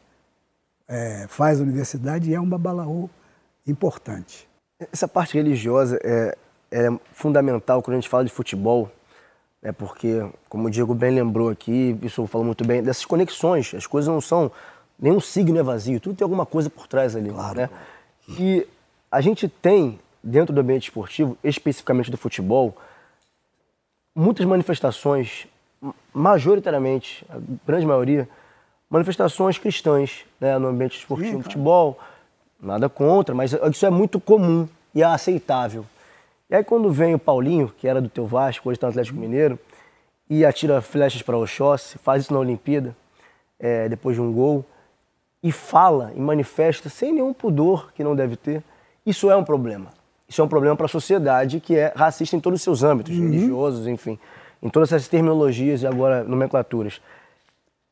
[0.87, 3.07] é, faz universidade e é um babalaô
[3.67, 4.49] importante.
[4.91, 6.35] Essa parte religiosa é,
[6.71, 8.91] é fundamental quando a gente fala de futebol,
[9.61, 13.85] né, porque, como o Diego bem lembrou aqui, isso falou muito bem, dessas conexões, as
[13.85, 14.51] coisas não são,
[14.99, 17.29] nenhum signo é vazio, tudo tem alguma coisa por trás ali.
[17.29, 17.57] Claro.
[17.59, 17.69] Né?
[18.39, 18.67] E
[19.14, 22.76] a gente tem, dentro do ambiente esportivo, especificamente do futebol,
[24.16, 25.45] muitas manifestações,
[26.11, 28.28] majoritariamente, a grande maioria,
[28.89, 31.99] manifestações cristãs né, no ambiente esportivo, Sim, futebol,
[32.59, 35.86] nada contra, mas isso é muito comum e é aceitável.
[36.49, 39.20] E aí quando vem o Paulinho, que era do teu Vasco, hoje está no Atlético
[39.20, 39.59] Mineiro,
[40.28, 42.95] e atira flechas para o Oxóssi, faz isso na Olimpíada,
[43.59, 44.66] é, depois de um gol,
[45.43, 48.64] e fala e manifesta sem nenhum pudor que não deve ter,
[49.06, 49.88] isso é um problema.
[50.28, 53.16] Isso é um problema para a sociedade que é racista em todos os seus âmbitos,
[53.16, 53.26] uhum.
[53.26, 54.18] religiosos, enfim,
[54.62, 57.01] em todas essas terminologias e agora nomenclaturas.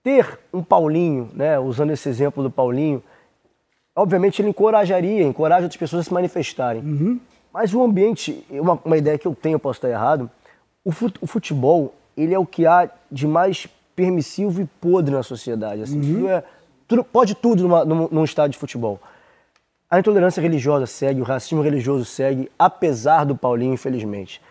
[0.03, 3.03] Ter um Paulinho, né, usando esse exemplo do Paulinho,
[3.95, 6.81] obviamente ele encorajaria, encoraja outras pessoas a se manifestarem.
[6.81, 7.19] Uhum.
[7.53, 10.29] Mas o ambiente, uma, uma, ideia que eu tenho, posso estar errado,
[10.83, 15.83] o futebol, ele é o que há de mais permissivo e podre na sociedade.
[15.83, 16.13] Assim, uhum.
[16.13, 16.43] tudo é,
[16.87, 18.99] tudo, pode tudo numa, num, num estádio de futebol.
[19.91, 24.41] A intolerância religiosa segue, o racismo religioso segue, apesar do Paulinho, infelizmente.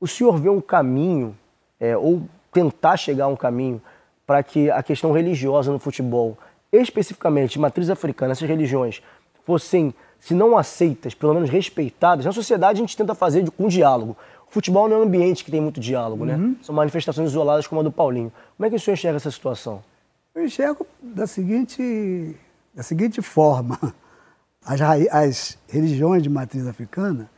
[0.00, 1.36] O senhor vê um caminho,
[1.80, 2.22] é, ou
[2.52, 3.82] tentar chegar a um caminho,
[4.24, 6.38] para que a questão religiosa no futebol,
[6.72, 9.02] especificamente de matriz africana, essas religiões,
[9.44, 14.16] fossem, se não aceitas, pelo menos respeitadas, na sociedade a gente tenta fazer com diálogo.
[14.48, 16.36] O futebol não é um ambiente que tem muito diálogo, né?
[16.36, 16.50] uhum.
[16.50, 16.56] né?
[16.62, 18.32] São manifestações isoladas como a do Paulinho.
[18.56, 19.82] Como é que o senhor enxerga essa situação?
[20.32, 22.36] Eu enxergo da seguinte,
[22.72, 23.80] da seguinte forma.
[24.66, 24.80] As,
[25.12, 27.30] as religiões de matriz africana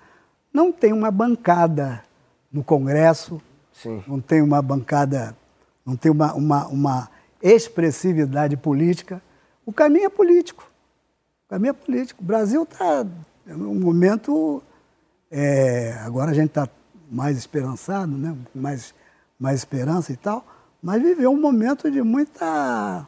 [0.53, 2.03] não têm uma bancada
[2.51, 4.03] no Congresso, Sim.
[4.09, 5.37] não tem uma bancada,
[5.85, 7.11] não tem uma, uma, uma
[7.43, 9.21] expressividade política.
[9.67, 10.67] O caminho é político.
[11.47, 12.23] O caminho é político.
[12.23, 13.07] O Brasil está
[13.47, 14.63] um momento.
[15.31, 16.67] É, agora a gente está
[17.11, 18.35] mais esperançado, né?
[18.55, 18.95] mais,
[19.39, 20.45] mais esperança e tal,
[20.83, 23.07] mas viveu um momento de muita.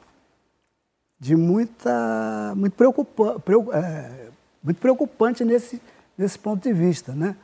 [1.21, 2.55] De muita.
[2.57, 3.43] muito, preocupa,
[3.75, 4.29] é,
[4.63, 5.81] muito preocupante nesse,
[6.17, 7.13] nesse ponto de vista.
[7.13, 7.37] Né?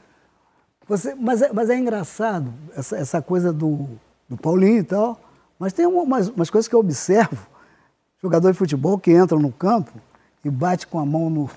[0.88, 3.86] Você, mas, é, mas é engraçado essa, essa coisa do,
[4.26, 5.20] do Paulinho e tal,
[5.58, 7.46] mas tem umas, umas coisas que eu observo.
[8.22, 9.92] Jogador de futebol que entra no campo
[10.42, 11.50] e bate com a mão no.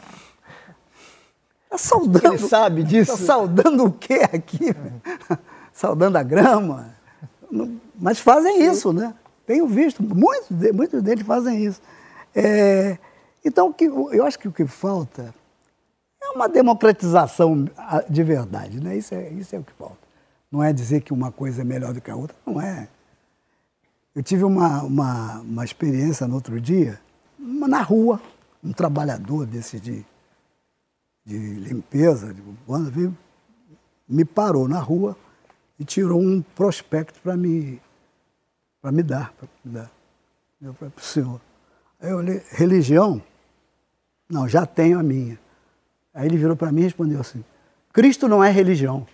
[1.70, 2.34] Tá saudando.
[2.34, 3.12] Ele sabe disso?
[3.12, 4.76] Tá saudando o quê aqui?
[5.72, 6.94] saudando a grama.
[7.96, 9.14] Mas fazem isso, né?
[9.46, 11.82] Tenho visto, muitos, muitos deles fazem isso.
[12.36, 12.98] É,
[13.44, 13.74] então,
[14.12, 15.34] eu acho que o que falta
[16.22, 17.66] é uma democratização
[18.10, 18.98] de verdade, né?
[18.98, 19.98] Isso é, isso é o que falta.
[20.52, 22.88] Não é dizer que uma coisa é melhor do que a outra, não é.
[24.16, 27.00] Eu tive uma, uma, uma experiência no outro dia,
[27.38, 28.22] na rua,
[28.64, 30.06] um trabalhador desse de,
[31.24, 32.92] de limpeza, de banda,
[34.08, 35.16] me parou na rua
[35.80, 37.80] e tirou um prospecto para me,
[38.84, 39.92] me dar, para me dar.
[40.62, 41.40] Eu falei para o senhor.
[42.00, 43.22] Aí eu olhei, religião?
[44.30, 45.38] Não, já tenho a minha.
[46.14, 47.44] Aí ele virou para mim e respondeu assim:
[47.92, 49.06] Cristo não é religião.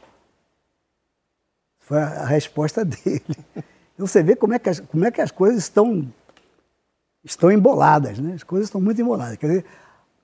[1.80, 3.24] Foi a, resposta dele.
[3.94, 6.12] Então você vê como é que as, como é que as coisas estão,
[7.24, 8.34] estão emboladas, né?
[8.34, 9.38] As coisas estão muito emboladas.
[9.38, 9.66] Quer dizer,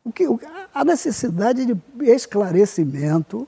[0.04, 0.28] o que,
[0.74, 3.48] a necessidade de esclarecimento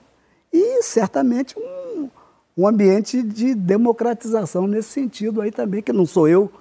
[0.52, 2.10] e certamente um,
[2.56, 6.52] um ambiente de democratização nesse sentido aí também, que não sou eu,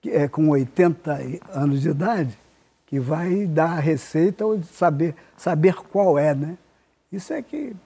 [0.00, 1.18] que é com 80
[1.52, 2.38] anos de idade,
[2.86, 6.58] que vai dar a receita ou saber, saber qual é, né?
[7.12, 7.76] Isso é que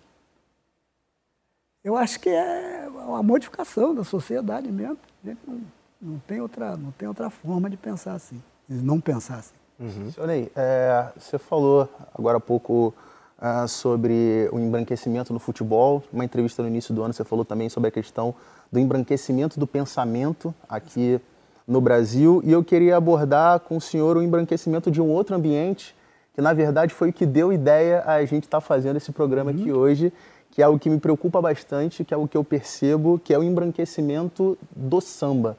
[1.85, 4.97] eu acho que é uma modificação da sociedade mesmo.
[5.23, 5.61] A gente não,
[6.01, 9.55] não, tem, outra, não tem outra forma de pensar assim, de não pensar assim.
[9.79, 10.11] Uhum.
[10.11, 12.95] Senhor Ney, é, você falou agora há pouco
[13.39, 16.03] uh, sobre o embranquecimento no futebol.
[16.11, 18.35] Uma entrevista no início do ano você falou também sobre a questão
[18.73, 21.21] do embranquecimento do pensamento aqui
[21.67, 25.95] no Brasil e eu queria abordar com o senhor o embranquecimento de um outro ambiente
[26.35, 29.51] que na verdade foi o que deu ideia a gente estar tá fazendo esse programa
[29.51, 29.61] uhum.
[29.61, 30.12] aqui hoje,
[30.51, 33.39] que é algo que me preocupa bastante, que é algo que eu percebo, que é
[33.39, 35.57] o embranquecimento do samba.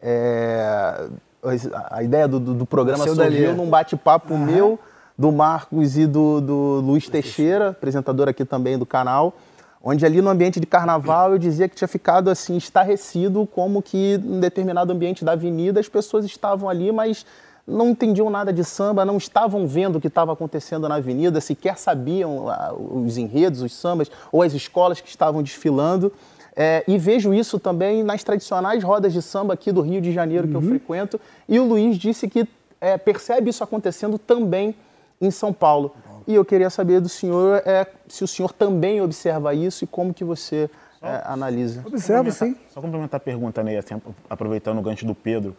[0.00, 1.08] É...
[1.90, 3.52] A ideia do, do, do programa surgiu dali.
[3.52, 4.44] num bate-papo uhum.
[4.44, 4.78] meu,
[5.16, 9.34] do Marcos e do, do Luiz Teixeira, apresentador aqui também do canal
[9.82, 14.14] onde ali no ambiente de carnaval eu dizia que tinha ficado assim estarrecido como que
[14.14, 17.24] em determinado ambiente da avenida as pessoas estavam ali, mas
[17.66, 21.78] não entendiam nada de samba, não estavam vendo o que estava acontecendo na avenida, sequer
[21.78, 26.12] sabiam ah, os enredos, os sambas ou as escolas que estavam desfilando.
[26.56, 30.48] É, e vejo isso também nas tradicionais rodas de samba aqui do Rio de Janeiro
[30.48, 30.62] que uhum.
[30.62, 31.20] eu frequento.
[31.48, 32.46] E o Luiz disse que
[32.80, 34.74] é, percebe isso acontecendo também
[35.20, 35.94] em São Paulo.
[36.26, 40.12] E eu queria saber do senhor é, se o senhor também observa isso e como
[40.12, 41.82] que você só, é, analisa.
[41.86, 42.56] Observa, sim.
[42.68, 45.56] Só complementar a pergunta, Ney, assim, aproveitando o gancho do Pedro,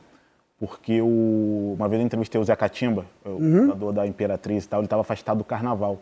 [0.59, 3.61] porque o, uma vez eu entrevistei o Zé Catimba, o uhum.
[3.61, 5.99] fundador da Imperatriz e tal, ele estava afastado do carnaval.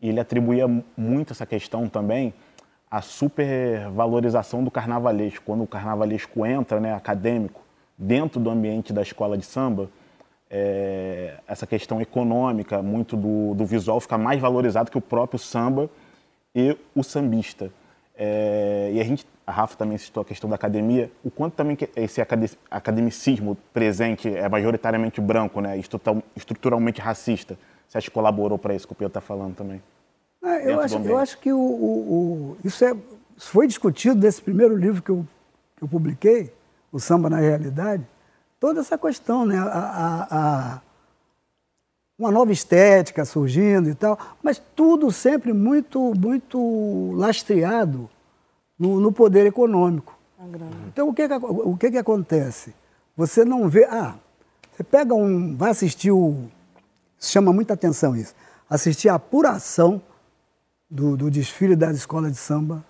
[0.00, 2.34] E ele atribuía muito essa questão também
[2.90, 5.44] à supervalorização do carnavalesco.
[5.46, 7.62] Quando o carnavalesco entra, né, acadêmico,
[7.96, 9.88] dentro do ambiente da escola de samba,
[10.52, 15.88] é, essa questão econômica, muito do, do visual, fica mais valorizado que o próprio samba
[16.54, 17.72] e o sambista.
[18.14, 21.78] É, e a gente, a Rafa também citou a questão da academia, o quanto também
[21.96, 22.20] esse
[22.70, 25.80] academicismo presente é majoritariamente branco, né,
[26.36, 27.56] estruturalmente racista.
[27.88, 29.82] Você acha que colaborou para isso que o Pedro está falando também?
[30.44, 32.90] É, eu, acho, eu acho que o, o, o, isso, é,
[33.36, 35.26] isso foi discutido nesse primeiro livro que eu,
[35.76, 36.52] que eu publiquei,
[36.90, 38.06] O Samba na Realidade,
[38.62, 39.58] toda essa questão, né?
[39.58, 40.80] A, a, a,
[42.16, 48.08] uma nova estética surgindo e tal, mas tudo sempre muito, muito lastreado
[48.78, 50.16] no, no poder econômico.
[50.86, 52.72] Então, o que, que, o que, que acontece?
[53.16, 53.84] Você não vê.
[53.86, 54.14] Ah,
[54.70, 55.56] você pega um.
[55.56, 56.44] Vai assistir o.
[57.18, 58.32] Chama muita atenção isso.
[58.70, 60.00] Assistir a apuração
[60.88, 62.84] do, do desfile das escolas de samba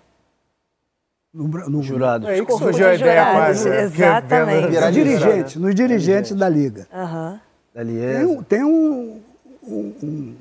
[1.33, 2.27] no, no jurado.
[2.27, 3.69] É aí que surgiu a ideia quase.
[3.69, 3.81] né?
[3.83, 4.79] Exatamente.
[4.79, 6.87] Nos dirigentes, nos dirigentes da liga.
[6.93, 7.41] Aham.
[7.73, 9.21] Da Tem, um- tem um,
[9.63, 10.35] um, um-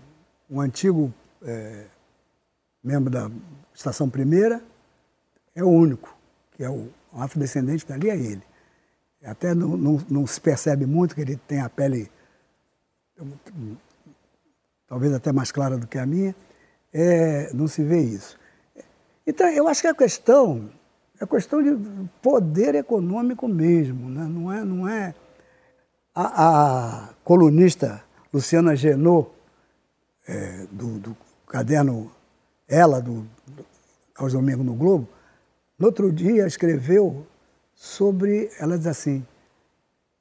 [0.50, 1.12] um antigo
[1.44, 1.84] é,
[2.84, 3.30] membro da
[3.74, 4.60] Estação Primeira,
[5.54, 6.14] é o único,
[6.52, 8.42] que é o um afrodescendente dali, é ele.
[9.24, 12.10] Até não, não, não se percebe muito que ele tem a pele
[14.88, 16.34] talvez até mais clara do que a minha,
[16.92, 18.36] é, não se vê isso.
[19.26, 20.68] Então, eu acho que a questão
[21.20, 24.24] é questão de poder econômico mesmo, né?
[24.24, 25.14] não é, não é
[26.14, 28.02] a, a colunista
[28.32, 29.30] Luciana Genot,
[30.26, 32.10] é, do, do caderno
[32.68, 33.66] Ela, do, do-
[34.16, 35.08] aos domingos no Globo,
[35.78, 37.26] no outro dia escreveu
[37.74, 39.26] sobre, ela diz assim,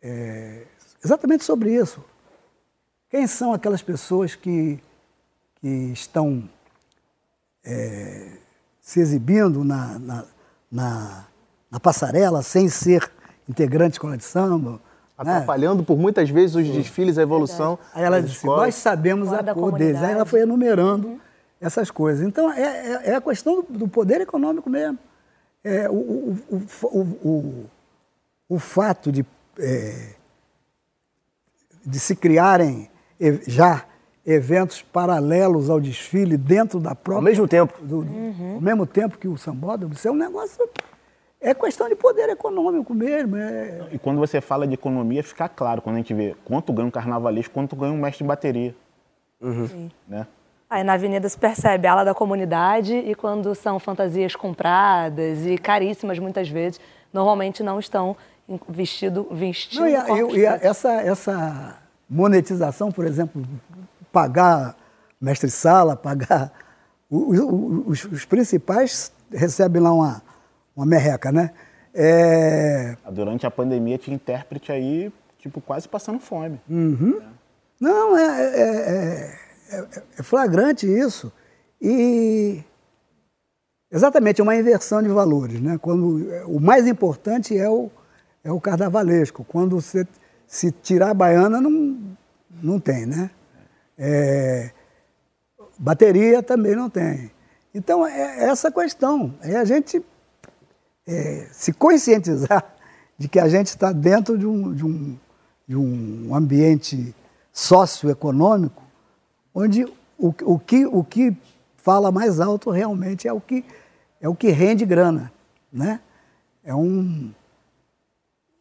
[0.02, 0.66] é,
[1.04, 2.04] exatamente sobre isso.
[3.10, 4.80] Quem são aquelas pessoas que,
[5.56, 6.50] que estão
[7.64, 8.38] é,
[8.82, 10.26] se exibindo na, na,
[10.72, 11.26] na,
[11.69, 13.11] na passarela sem ser
[13.47, 14.80] integrantes de escola de samba?
[15.24, 15.36] né?
[15.36, 17.78] Atrapalhando por muitas vezes os desfiles, a evolução.
[17.93, 18.65] Aí ela disse, escolas.
[18.65, 20.01] nós sabemos Fora a cor deles.
[20.01, 21.19] Aí ela foi enumerando
[21.59, 22.26] essas coisas.
[22.26, 24.97] Então, é, é, é a questão do, do poder econômico mesmo.
[25.63, 27.65] É, o, o, o, o, o,
[28.49, 29.24] o fato de,
[29.59, 30.15] é,
[31.86, 32.89] de se criarem
[33.45, 33.86] já
[34.26, 37.17] eventos paralelos ao desfile dentro da própria...
[37.17, 37.74] Ao mesmo tempo.
[37.84, 38.05] do-
[38.55, 40.67] Ao mesmo tempo que o sambódromo, isso é um negócio...
[41.43, 43.36] É questão de poder econômico mesmo.
[43.36, 46.88] É, E quando você fala de economia, fica claro quando a gente vê quanto ganha
[46.88, 48.76] um carnavalesco, quanto ganha um mestre de bateria.
[50.07, 50.28] Né?
[50.69, 55.57] Aí na avenida se percebe a ala da comunidade e quando são fantasias compradas e
[55.57, 56.80] caríssimas muitas vezes,
[57.11, 58.15] normalmente não estão
[58.69, 60.07] vestido, vestindo Não, e a-
[60.38, 63.43] e a- essa, essa monetização, por exemplo,
[64.12, 64.76] pagar
[65.20, 66.51] mestre-sala, pagar.
[67.09, 70.22] o- o- Os, os principais recebem lá uma,
[70.76, 71.51] uma merreca, né?
[71.93, 76.59] É, Durante a pandemia tinha intérprete aí, tipo, quase passando fome.
[77.80, 79.36] Não, é, é- é-
[79.78, 79.88] é-
[80.20, 81.32] é flagrante isso.
[81.82, 82.64] E
[83.91, 85.59] exatamente, é uma inversão de valores.
[85.59, 85.78] Né?
[85.82, 87.89] Quando, o mais importante é o,
[88.43, 89.43] é o carnavalesco.
[89.43, 90.07] Quando você
[90.47, 91.97] se tirar a baiana, não,
[92.62, 93.30] não tem, né?
[94.04, 94.72] É,
[95.78, 97.30] bateria também não tem.
[97.74, 99.36] Então, é essa questão.
[99.43, 100.04] É a gente
[101.08, 102.66] é, se conscientizar
[103.16, 105.18] de que a gente está dentro de um, de um,
[105.68, 107.14] de um ambiente
[107.54, 108.82] socioeconômico
[109.54, 109.86] onde
[110.18, 111.38] o, o, que, o que
[111.78, 113.64] fala mais alto realmente é o que,
[114.20, 115.32] é o que rende grana.
[115.72, 115.99] Né?
[116.64, 117.32] É um,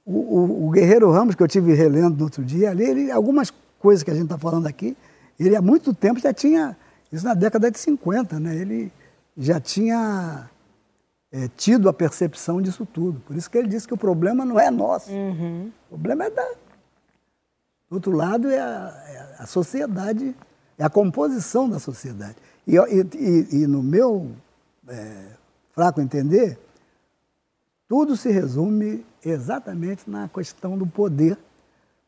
[0.04, 3.50] o, o- o Guerreiro Ramos, que eu tive relendo no outro dia, ali, ele, algumas
[3.78, 4.94] coisas que a gente está falando aqui,
[5.46, 6.76] ele há muito tempo já tinha,
[7.12, 8.56] isso na década de 50, né?
[8.56, 8.92] ele
[9.36, 10.50] já tinha
[11.32, 13.20] é, tido a percepção disso tudo.
[13.20, 15.10] Por isso que ele disse que o problema não é nosso.
[15.90, 16.42] O problema é da.
[17.88, 20.34] Do outro lado é a, é a sociedade,
[20.78, 22.36] é a composição da sociedade.
[22.66, 24.30] E, e- e- e no meu
[24.88, 25.24] é,
[25.72, 26.58] fraco entender,
[27.88, 31.36] tudo se resume exatamente na questão do poder,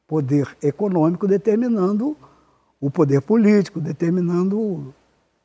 [0.06, 2.16] poder econômico determinando
[2.82, 4.92] o poder político, determinando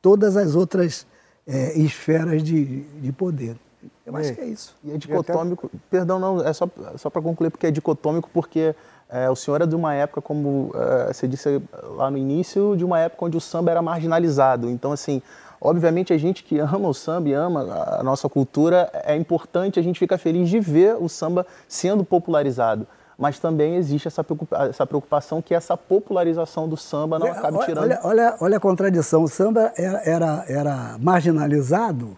[0.02, 1.06] todas as outras
[1.46, 3.56] é, esferas de, de poder.
[4.04, 4.74] Eu acho que é isso.
[4.82, 8.74] E é dicotômico, perdão, não, é só, só para concluir, porque é dicotômico, porque
[9.08, 11.62] é, o senhor é de uma época, como é, você disse
[11.96, 14.68] lá no início, de uma época onde o samba era marginalizado.
[14.68, 15.22] Então, assim,
[15.60, 17.60] obviamente a gente que ama o samba e ama
[18.00, 22.84] a nossa cultura, é importante, a gente fica feliz de ver o samba sendo popularizado.
[23.18, 27.82] Mas também existe essa preocupa- essa preocupação que essa popularização do samba não acabe tirando.
[27.82, 29.24] olha, olha, olha a contradição.
[29.24, 32.16] O samba era, era, era marginalizado,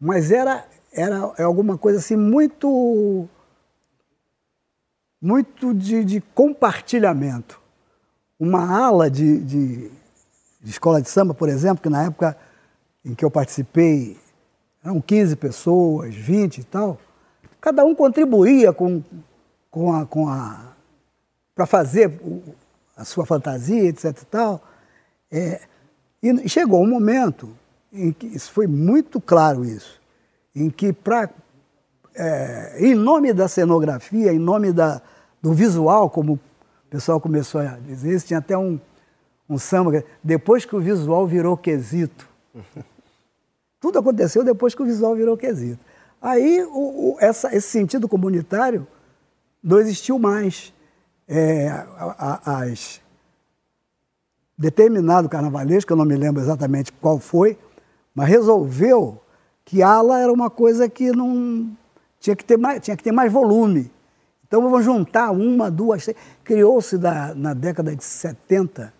[0.00, 3.28] mas era, era é alguma coisa assim muito
[5.20, 7.60] muito de, de compartilhamento.
[8.38, 9.90] Uma ala de, de,
[10.60, 12.36] de escola de samba, por exemplo, que na época
[13.04, 14.18] em que eu participei
[14.82, 16.98] eram 15 pessoas, 20 e tal,
[17.60, 19.02] cada um contribuía com,
[19.74, 20.72] com a, com a
[21.52, 22.20] para fazer
[22.96, 24.62] a sua fantasia, etc e tal.
[25.32, 25.62] É,
[26.22, 27.48] e chegou um momento
[27.92, 30.00] em que isso foi muito claro isso,
[30.54, 31.28] em que para
[32.14, 35.02] é, em nome da cenografia, em nome da,
[35.42, 36.40] do visual, como o
[36.88, 38.78] pessoal começou a dizer, isso tinha até um,
[39.50, 42.28] um samba, que- depois que o visual virou quesito.
[43.80, 45.80] Tudo aconteceu depois que o visual virou quesito.
[46.22, 48.86] Aí o- o- essa- esse sentido comunitário
[49.64, 50.72] não existiu mais.
[51.26, 51.70] É,
[52.44, 53.00] as
[54.56, 57.58] determinado carnavalesco, eu não me lembro exatamente qual foi,
[58.14, 59.20] mas resolveu
[59.64, 61.74] que ala era uma coisa que não
[62.20, 63.90] tinha que ter mais, tinha que ter mais volume.
[64.46, 66.08] Então vamos juntar uma, duas.
[66.44, 66.96] Criou-se
[67.34, 68.92] na década de 70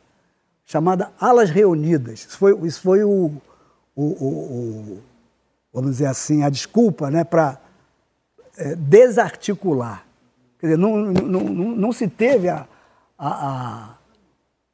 [0.65, 2.21] chamada Alas Reunidas.
[2.21, 3.31] Isso foi, isso foi o,
[3.95, 5.03] o, o, o
[5.73, 7.61] vamos dizer assim, a desculpa né, para
[8.57, 10.04] é, desarticular.
[10.65, 12.67] Quer dizer, não, não, não, não se teve a,
[13.19, 13.99] a,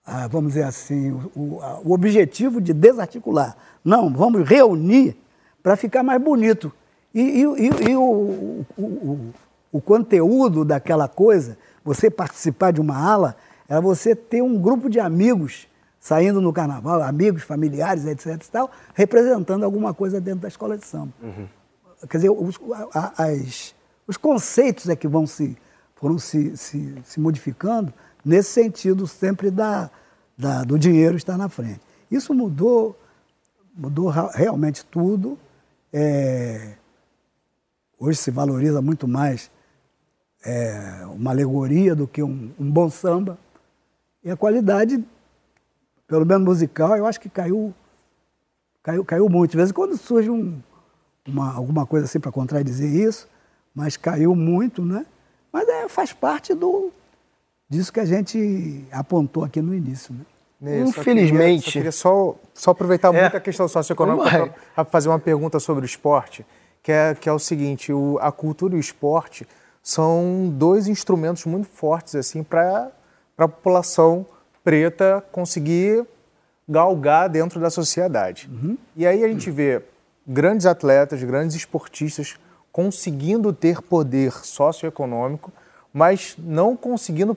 [0.07, 3.57] a, a vamos dizer assim, o, o objetivo de desarticular.
[3.85, 5.17] Não, vamos reunir
[5.61, 6.73] para ficar mais bonito.
[7.13, 9.35] E, e, e, e o, o,
[9.73, 13.35] o, conteúdo daquela coisa, você participar de uma ala,
[13.69, 15.67] era você ter um grupo de amigos
[15.99, 18.41] saindo no carnaval, amigos, familiares, etc.
[18.41, 21.13] E tal, representando alguma coisa dentro da escola de samba.
[21.21, 21.49] Uhum.
[22.09, 22.61] Quer dizer, os,
[22.95, 23.75] as,
[24.07, 25.59] os conceitos é que vão se,
[26.01, 27.93] foram se, se, se modificando
[28.25, 29.91] nesse sentido sempre da,
[30.37, 31.81] da, do dinheiro estar na frente.
[32.11, 32.99] Isso mudou,
[33.77, 35.39] mudou realmente tudo.
[35.93, 36.75] É,
[37.99, 39.51] hoje se valoriza muito mais
[40.45, 43.39] é, uma alegoria do que um, um, bom samba.
[44.25, 45.05] E a qualidade,
[46.09, 47.75] pelo menos musical, eu acho que caiu,
[48.83, 49.51] caiu, caiu muito.
[49.51, 50.61] De vez em quando surge um,
[51.27, 53.29] uma, alguma coisa assim para contradizer isso,
[53.75, 55.05] mas caiu muito, né?
[55.53, 56.91] Mas é, faz parte do,
[57.69, 60.15] disso que a gente apontou aqui no início,
[60.61, 60.81] né?
[60.81, 61.65] Infelizmente.
[61.65, 63.21] Só queria, só, queria só, só, aproveitar é.
[63.21, 66.45] muito a questão socioeconômica para fazer uma pergunta sobre o esporte
[66.83, 69.47] que é, que é o seguinte: o, a cultura e o esporte
[69.83, 72.91] são dois instrumentos muito fortes assim para
[73.39, 74.27] a população
[74.63, 76.05] preta conseguir
[76.69, 78.49] galgar dentro da sociedade.
[78.53, 78.77] Uhum.
[78.95, 79.83] E aí a gente vê
[80.27, 82.39] grandes atletas, grandes esportistas
[82.73, 85.53] conseguindo ter poder socioeconômico,
[85.93, 87.37] mas não conseguindo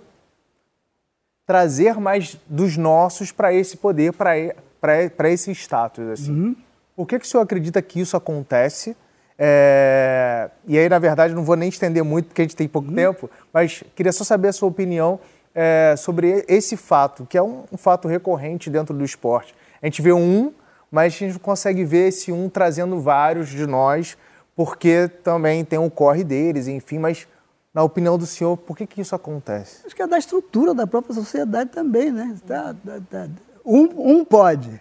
[1.45, 6.07] trazer mais dos nossos para esse poder, para esse status.
[6.07, 6.31] Assim.
[6.31, 6.55] Uhum.
[6.95, 8.95] Por que, que o senhor acredita que isso acontece?
[9.38, 10.49] É...
[10.67, 12.95] E aí, na verdade, não vou nem estender muito, porque a gente tem pouco uhum.
[12.95, 15.19] tempo, mas queria só saber a sua opinião
[15.55, 19.53] é, sobre esse fato, que é um, um, fato recorrente dentro do esporte.
[19.81, 20.51] A gente vê um,
[20.89, 24.17] mas a gente consegue ver esse um trazendo vários de nós,
[24.55, 27.27] porque também tem o corre deles, enfim, mas
[27.73, 29.85] na opinião do senhor, por que, que isso acontece?
[29.85, 32.37] Acho que é da estrutura da própria sociedade também, né?
[32.45, 33.29] Tá, tá, tá.
[33.65, 34.79] Um, um pode,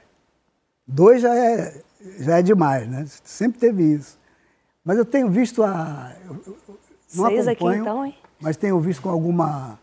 [0.87, 1.81] dois já é,
[2.19, 3.07] já é demais, né?
[3.25, 4.19] Sempre teve isso.
[4.85, 6.13] Mas eu tenho visto a.
[7.15, 8.17] Não Seis aqui então, hein?
[8.41, 9.79] Mas tenho visto com alguma,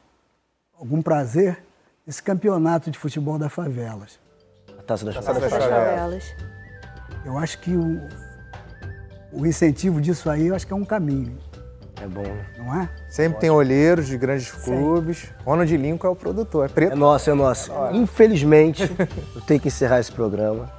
[0.77, 1.63] algum prazer
[2.05, 4.19] esse campeonato de futebol das favelas.
[4.77, 6.35] A Taça das, Taça das, das favelas.
[7.23, 8.01] Eu acho que o,
[9.31, 11.37] o incentivo disso aí, eu acho que é um caminho.
[12.01, 12.45] É bom, né?
[12.57, 12.89] Não é?
[13.09, 15.27] Sempre tem olheiros de grandes clubes.
[15.43, 16.93] Ronald Lincoln é o produtor, é preto.
[16.93, 17.71] É nosso, é nosso.
[17.91, 18.83] Infelizmente,
[19.35, 20.69] eu tenho que encerrar esse programa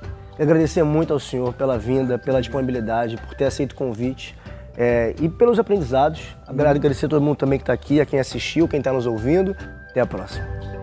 [0.42, 4.36] agradecer muito ao senhor pela vinda, pela disponibilidade, por ter aceito o convite
[4.76, 6.36] é, e pelos aprendizados.
[6.46, 9.54] Agradecer a todo mundo também que está aqui, a quem assistiu, quem está nos ouvindo.
[9.90, 10.79] Até a próxima.